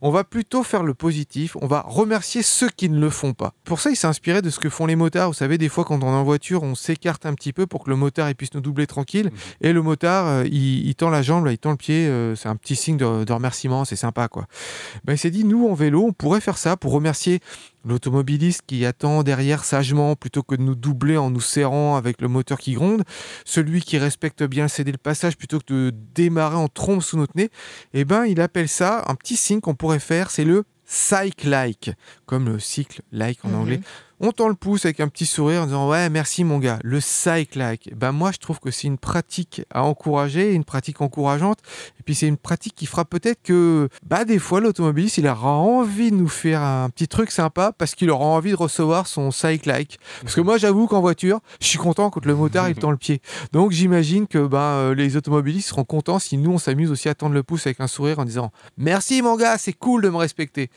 on 0.00 0.10
va 0.10 0.24
plutôt 0.24 0.62
faire 0.62 0.82
le 0.82 0.94
positif, 0.94 1.56
on 1.60 1.66
va 1.66 1.84
remercier 1.86 2.42
ceux 2.42 2.68
qui 2.68 2.88
ne 2.88 2.98
le 2.98 3.10
font 3.10 3.32
pas. 3.32 3.52
Pour 3.64 3.80
ça, 3.80 3.90
il 3.90 3.96
s'est 3.96 4.06
inspiré 4.06 4.42
de 4.42 4.50
ce 4.50 4.58
que 4.58 4.68
font 4.68 4.86
les 4.86 4.96
motards. 4.96 5.28
Vous 5.28 5.34
savez, 5.34 5.58
des 5.58 5.68
fois, 5.68 5.84
quand 5.84 6.02
on 6.02 6.06
est 6.06 6.16
en 6.16 6.24
voiture, 6.24 6.62
on 6.62 6.74
s'écarte 6.74 7.26
un 7.26 7.34
petit 7.34 7.52
peu 7.52 7.66
pour 7.66 7.84
que 7.84 7.90
le 7.90 7.96
motard 7.96 8.28
il 8.28 8.34
puisse 8.34 8.54
nous 8.54 8.60
doubler 8.60 8.86
tranquille. 8.86 9.26
Mhm. 9.26 9.32
Et 9.60 9.72
le 9.72 9.82
motard, 9.82 10.26
euh, 10.26 10.44
il, 10.46 10.86
il 10.86 10.94
tend 10.94 11.10
la 11.10 11.22
jambe, 11.22 11.44
là, 11.44 11.52
il 11.52 11.58
tend 11.58 11.70
le 11.70 11.76
pied. 11.76 12.06
euh, 12.06 12.34
c'est 12.34 12.48
un 12.48 12.56
petit 12.56 12.76
signe 12.76 12.96
de, 12.96 13.24
de 13.24 13.32
remerciement, 13.32 13.84
c'est 13.84 13.96
sympa, 13.96 14.28
quoi. 14.28 14.46
Ben, 15.04 15.14
il 15.14 15.18
s'est 15.18 15.30
dit, 15.30 15.44
nous, 15.44 15.68
en 15.68 15.74
vélo, 15.74 16.04
on 16.06 16.12
pourrait 16.12 16.40
faire 16.40 16.58
ça 16.58 16.76
pour 16.76 16.92
remercier 16.92 17.40
l'automobiliste 17.84 18.62
qui 18.66 18.84
attend 18.86 19.22
derrière 19.22 19.64
sagement 19.64 20.14
plutôt 20.16 20.42
que 20.42 20.54
de 20.54 20.62
nous 20.62 20.74
doubler 20.74 21.16
en 21.16 21.30
nous 21.30 21.40
serrant 21.40 21.96
avec 21.96 22.20
le 22.20 22.28
moteur 22.28 22.58
qui 22.58 22.72
gronde, 22.74 23.02
celui 23.44 23.80
qui 23.80 23.98
respecte 23.98 24.42
bien 24.42 24.64
le 24.64 24.68
céder 24.68 24.92
le 24.92 24.98
passage 24.98 25.36
plutôt 25.36 25.58
que 25.58 25.64
de 25.90 25.94
démarrer 26.14 26.56
en 26.56 26.68
trombe 26.68 27.02
sous 27.02 27.16
notre 27.16 27.36
nez, 27.36 27.50
eh 27.94 28.04
ben 28.04 28.24
il 28.26 28.40
appelle 28.40 28.68
ça 28.68 29.04
un 29.08 29.14
petit 29.14 29.36
signe 29.36 29.60
qu'on 29.60 29.74
pourrait 29.74 29.98
faire, 29.98 30.30
c'est 30.30 30.44
le 30.44 30.64
cycle-like, 30.84 31.92
comme 32.26 32.46
le 32.48 32.58
cycle 32.58 33.02
like 33.12 33.44
en 33.44 33.48
Mhm. 33.48 33.54
anglais. 33.54 33.80
On 34.24 34.30
tend 34.30 34.48
le 34.48 34.54
pouce 34.54 34.84
avec 34.84 35.00
un 35.00 35.08
petit 35.08 35.26
sourire 35.26 35.62
en 35.62 35.66
disant 35.66 35.90
ouais 35.90 36.08
merci 36.08 36.44
mon 36.44 36.60
gars, 36.60 36.78
le 36.84 37.00
cycle-like. 37.00 37.92
Ben 37.96 38.12
moi 38.12 38.30
je 38.30 38.38
trouve 38.38 38.60
que 38.60 38.70
c'est 38.70 38.86
une 38.86 38.96
pratique 38.96 39.62
à 39.74 39.82
encourager, 39.82 40.52
une 40.52 40.62
pratique 40.62 41.00
encourageante, 41.00 41.58
et 41.98 42.04
puis 42.04 42.14
c'est 42.14 42.28
une 42.28 42.36
pratique 42.36 42.76
qui 42.76 42.86
fera 42.86 43.04
peut-être 43.04 43.42
que 43.42 43.88
bah 44.06 44.24
des 44.24 44.38
fois 44.38 44.60
l'automobiliste 44.60 45.18
il 45.18 45.26
aura 45.26 45.50
envie 45.50 46.12
de 46.12 46.16
nous 46.16 46.28
faire 46.28 46.62
un 46.62 46.88
petit 46.90 47.08
truc 47.08 47.32
sympa 47.32 47.72
parce 47.76 47.96
qu'il 47.96 48.10
aura 48.10 48.26
envie 48.26 48.52
de 48.52 48.56
recevoir 48.56 49.08
son 49.08 49.32
cycle-like. 49.32 49.98
Parce 50.22 50.36
que 50.36 50.40
moi 50.40 50.56
j'avoue 50.56 50.86
qu'en 50.86 51.00
voiture, 51.00 51.40
je 51.60 51.66
suis 51.66 51.78
content 51.78 52.08
quand 52.08 52.24
le 52.24 52.36
motard 52.36 52.68
il 52.68 52.76
tend 52.76 52.92
le 52.92 52.96
pied. 52.98 53.20
Donc 53.50 53.72
j'imagine 53.72 54.28
que 54.28 54.46
ben, 54.46 54.58
euh, 54.58 54.94
les 54.94 55.16
automobilistes 55.16 55.70
seront 55.70 55.82
contents 55.82 56.20
si 56.20 56.38
nous 56.38 56.52
on 56.52 56.58
s'amuse 56.58 56.92
aussi 56.92 57.08
à 57.08 57.16
tendre 57.16 57.34
le 57.34 57.42
pouce 57.42 57.66
avec 57.66 57.80
un 57.80 57.88
sourire 57.88 58.20
en 58.20 58.24
disant 58.24 58.52
merci 58.76 59.20
mon 59.20 59.36
gars, 59.36 59.58
c'est 59.58 59.72
cool 59.72 60.00
de 60.00 60.10
me 60.10 60.16
respecter. 60.16 60.70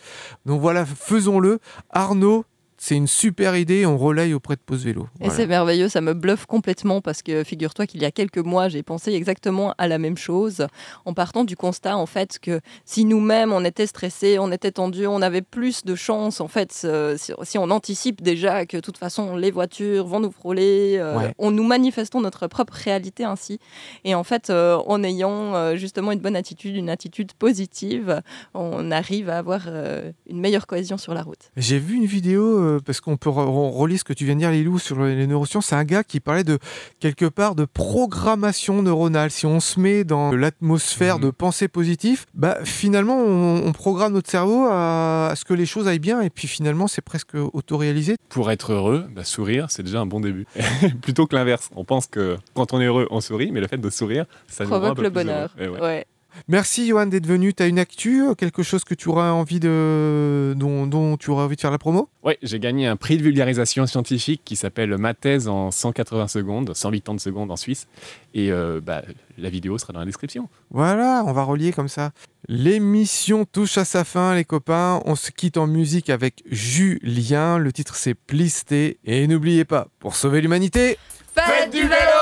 Donc 0.48 0.62
voilà, 0.62 0.84
faisons-le. 0.84 1.60
Arnaud, 1.92 2.44
c'est 2.86 2.96
une 2.96 3.08
super 3.08 3.56
idée, 3.58 3.88
on 3.88 3.98
relaye 3.98 4.36
auprès 4.36 4.56
de 4.56 4.62
Pause 4.64 4.86
Vélo. 4.86 5.08
Et 5.20 5.32
c'est 5.32 5.48
merveilleux, 5.48 5.90
ça 5.90 6.02
me 6.02 6.14
bluffe 6.14 6.46
complètement 6.46 7.02
parce 7.02 7.24
que 7.24 7.44
figure-toi 7.44 7.88
qu'il 7.88 8.00
y 8.00 8.06
a 8.06 8.12
quelques 8.12 8.38
mois, 8.38 8.70
j'ai 8.70 8.84
pensé 8.84 9.12
exactement 9.14 9.74
à 9.80 9.88
la 9.88 9.98
même 9.98 10.18
chose 10.18 10.68
en 11.04 11.14
partant 11.16 11.46
du 11.46 11.56
constat 11.56 11.98
en 11.98 12.06
fait 12.06 12.38
que 12.40 12.62
si 12.86 13.04
nous-mêmes 13.06 13.52
on 13.52 13.66
était 13.66 13.88
stressés, 13.88 14.38
on 14.38 14.52
était 14.52 14.72
tendus, 14.72 15.08
on 15.08 15.24
avait 15.24 15.42
plus 15.42 15.84
de 15.84 15.96
chances 15.96 16.40
en 16.42 16.48
fait 16.48 16.80
euh, 16.86 17.18
si, 17.18 17.34
si 17.42 17.58
on 17.58 17.72
anticipe 17.72 18.22
déjà 18.22 18.68
que 18.68 18.78
de 18.78 18.82
toute 18.82 19.00
façon 19.00 19.36
les 19.36 19.50
voitures 19.50 20.06
vont 20.06 20.20
nous 20.20 20.32
frôler, 20.32 20.98
euh, 21.00 21.18
Ouais. 21.18 21.34
on 21.40 21.50
nous 21.50 21.64
manifestons 21.64 22.22
notre 22.22 22.46
propre 22.46 22.74
réalité 22.74 23.24
ainsi. 23.24 23.58
Et 24.04 24.14
en 24.14 24.24
fait, 24.24 24.52
euh, 24.52 24.78
en 24.86 25.02
ayant 25.04 25.76
justement 25.76 26.12
une 26.12 26.20
bonne 26.20 26.36
attitude, 26.36 26.76
une 26.76 26.90
attitude 26.92 27.34
positive, 27.34 28.22
on 28.54 28.92
arrive 28.92 29.30
à 29.30 29.40
avoir 29.40 29.68
une 30.30 30.40
meilleure 30.40 30.68
cohésion 30.68 30.98
sur 30.98 31.14
la 31.16 31.24
route. 31.24 31.50
J'ai 31.58 31.80
vu 31.80 31.96
une 31.96 32.06
vidéo, 32.06 32.75
parce 32.80 33.02
qu'on 33.02 33.18
peut 33.18 33.30
on 33.30 33.88
ce 33.98 34.04
que 34.04 34.14
tu 34.14 34.26
viens 34.26 34.34
de 34.36 34.40
dire, 34.40 34.52
Lilou, 34.52 34.80
sur 34.80 35.04
les 35.04 35.28
neurosciences. 35.28 35.68
C'est 35.68 35.76
un 35.76 35.84
gars 35.84 36.04
qui 36.04 36.20
parlait 36.20 36.44
de 36.44 36.58
quelque 37.00 37.26
part 37.26 37.56
de 37.56 37.66
programmation 37.66 38.82
neuronale. 38.82 39.32
Si 39.32 39.46
on 39.46 39.60
se 39.60 39.80
met 39.80 40.04
dans 40.04 40.32
l'atmosphère 40.32 41.18
Mhm. 41.18 41.24
de 41.26 41.30
pensée 41.30 41.68
positive, 41.68 42.26
bah, 42.34 42.58
finalement, 42.64 43.18
on, 43.18 43.66
on 43.66 43.72
programme 43.74 44.14
notre 44.14 44.30
cerveau 44.30 44.66
à, 44.70 45.28
à 45.32 45.36
ce 45.36 45.46
que 45.46 45.54
les 45.54 45.66
choses 45.66 45.88
aillent 45.88 46.00
bien. 46.00 46.22
Et 46.22 46.30
puis 46.30 46.48
finalement, 46.48 46.88
c'est 46.88 47.02
presque 47.02 47.36
autoréalisé. 47.54 48.16
Pour 48.30 48.52
être 48.52 48.74
heureux, 48.74 49.06
bah, 49.16 49.24
sourire, 49.24 49.68
c'est 49.70 49.84
déjà 49.84 50.00
un 50.02 50.06
bon 50.06 50.20
début. 50.20 50.46
Plutôt 51.02 51.28
que 51.28 51.36
l'inverse. 51.36 51.70
On 51.76 51.84
pense 51.86 52.08
que 52.08 52.38
quand 52.54 52.74
on 52.74 52.82
est 52.82 52.86
heureux, 52.86 53.08
on 53.12 53.22
sourit, 53.22 53.52
mais 53.52 53.60
le 53.62 53.68
fait 53.68 53.78
de 53.78 53.90
sourire, 53.90 54.26
ça 54.48 54.64
nous 54.64 54.70
rend 54.72 54.76
un 54.78 54.80
Provoque 54.80 54.98
peu 54.98 55.04
le 55.04 55.10
plus 55.12 55.24
bonheur. 55.24 55.50
heureux. 55.60 55.68
Et 55.68 55.70
ouais. 55.70 55.82
Ouais. 55.82 56.06
Merci, 56.48 56.88
Johan, 56.88 57.08
d'être 57.08 57.26
venu. 57.26 57.54
Tu 57.54 57.64
as 57.64 57.68
une 57.68 57.80
actu, 57.80 58.24
euh, 58.24 58.34
quelque 58.34 58.64
chose 58.64 58.84
que 58.84 58.94
tu 58.94 59.10
auras 59.10 59.32
envie 59.32 59.60
de, 59.60 60.54
dont, 60.58 60.88
dont 60.88 61.18
tu 61.18 61.30
auras 61.30 61.44
envie 61.44 61.56
de 61.56 61.62
faire 61.62 61.72
la 61.72 61.78
promo? 61.78 62.10
Ouais, 62.24 62.38
j'ai 62.42 62.60
gagné 62.60 62.88
un 62.88 62.96
prix 62.96 63.18
de 63.18 63.24
vulgarisation 63.24 63.86
scientifique 63.86 64.42
qui 64.46 64.56
s'appelle 64.56 64.98
Ma 64.98 65.14
thèse 65.14 65.48
en 65.48 65.72
180 65.72 66.28
secondes, 66.28 66.74
180 66.74 67.20
secondes 67.20 67.52
en 67.52 67.56
Suisse. 67.56 67.88
Et 68.34 68.52
euh, 68.52 68.82
bah, 68.84 69.02
la 69.38 69.50
vidéo 69.50 69.78
sera 69.78 69.94
dans 69.94 70.00
la 70.00 70.06
description. 70.06 70.50
Voilà, 70.72 71.24
on 71.26 71.34
va 71.34 71.44
relier 71.44 71.72
comme 71.72 71.88
ça. 71.88 72.12
L'émission 72.48 73.46
touche 73.46 73.78
à 73.78 73.86
sa 73.86 74.04
fin, 74.04 74.36
les 74.36 74.46
copains. 74.46 75.02
On 75.06 75.16
se 75.16 75.32
quitte 75.32 75.58
en 75.58 75.68
musique 75.68 76.10
avec 76.10 76.44
Julien. 76.50 77.58
Le 77.58 77.72
titre, 77.72 77.96
c'est 77.96 78.14
Plisté. 78.14 79.00
Et 79.06 79.28
n'oubliez 79.28 79.66
pas, 79.66 79.88
pour 80.00 80.16
sauver 80.16 80.42
l'humanité, 80.42 80.98
Faites 81.36 81.70
du 81.70 81.82
vélo 81.82 82.15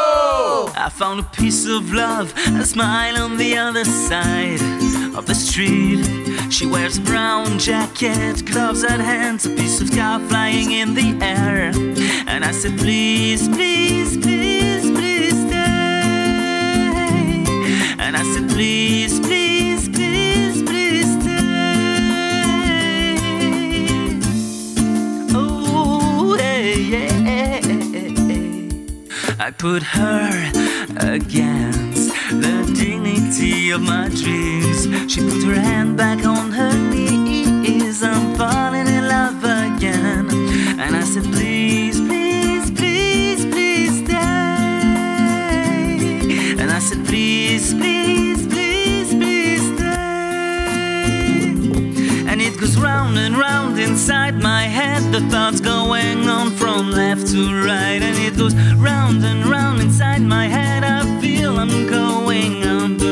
I 0.86 0.89
found 0.89 1.22
a 1.22 1.24
piece 1.24 1.65
of 1.65 1.93
love, 1.93 2.34
a 2.60 2.65
smile 2.65 3.15
on 3.17 3.38
the 3.38 3.58
other 3.58 3.86
side 3.86 4.60
of 5.15 5.26
the 5.26 5.34
street. 5.34 6.04
She 6.52 6.65
wears 6.65 6.98
a 6.98 7.02
brown 7.02 7.58
jacket, 7.58 8.46
gloves 8.46 8.84
at 8.84 9.00
hands, 9.00 9.46
a 9.46 9.52
piece 9.52 9.80
of 9.80 9.88
sky 9.88 10.19
flying 10.28 10.72
in 10.72 10.93
the 10.93 11.17
air. 11.24 11.72
And 12.28 12.43
I 12.43 12.52
said, 12.52 12.78
please, 12.78 13.48
please, 13.48 14.17
please, 14.17 14.91
please 14.91 15.48
stay. 15.48 15.63
And 18.00 18.17
I 18.17 18.24
said, 18.34 18.50
please, 18.50 19.22
please, 19.22 19.88
please, 19.88 20.63
please 20.63 21.22
stay. 21.22 22.10
Oh, 25.34 26.36
hey, 26.38 26.76
yeah. 26.82 27.13
I 29.39 29.52
put 29.52 29.82
her 29.84 30.53
against 31.13 32.12
the 32.32 32.73
dignity 32.76 33.69
of 33.69 33.82
my 33.82 34.10
dreams. 34.10 34.88
She 35.12 35.21
put 35.21 35.43
her 35.43 35.54
hand 35.54 35.95
back 35.95 36.26
on 36.26 36.52
her 36.52 36.73
knees. 36.89 38.02
I'm 38.02 38.36
falling 38.36 38.88
in 38.88 39.08
love 39.08 39.43
again. 39.43 40.28
And 40.80 40.95
I 40.95 41.04
said, 41.04 41.23
please, 41.26 42.02
please, 42.02 42.71
please, 42.71 43.45
please 43.45 44.04
stay. 44.04 44.15
And 46.60 46.71
I 46.71 46.80
said, 46.80 47.06
please, 47.06 47.76
please, 47.76 48.47
please, 48.47 49.13
please 49.13 49.62
stay. 49.76 49.93
And 52.28 52.41
it 52.41 52.60
goes 52.60 52.76
round 52.80 53.19
and 53.19 53.38
round 53.38 53.78
inside 53.80 54.41
my 54.41 54.63
head. 54.63 55.04
The 55.13 55.21
thoughts 55.30 55.60
going 55.60 56.28
on 56.28 56.49
from 56.52 56.89
left 56.89 57.28
to 57.34 57.63
right. 57.63 58.02
And 58.02 58.17
it 58.17 58.36
goes 58.36 58.56
round 58.78 59.23
and 59.23 59.45
round 59.45 59.63
I'm 61.58 61.88
going 61.88 62.63
on. 62.63 63.03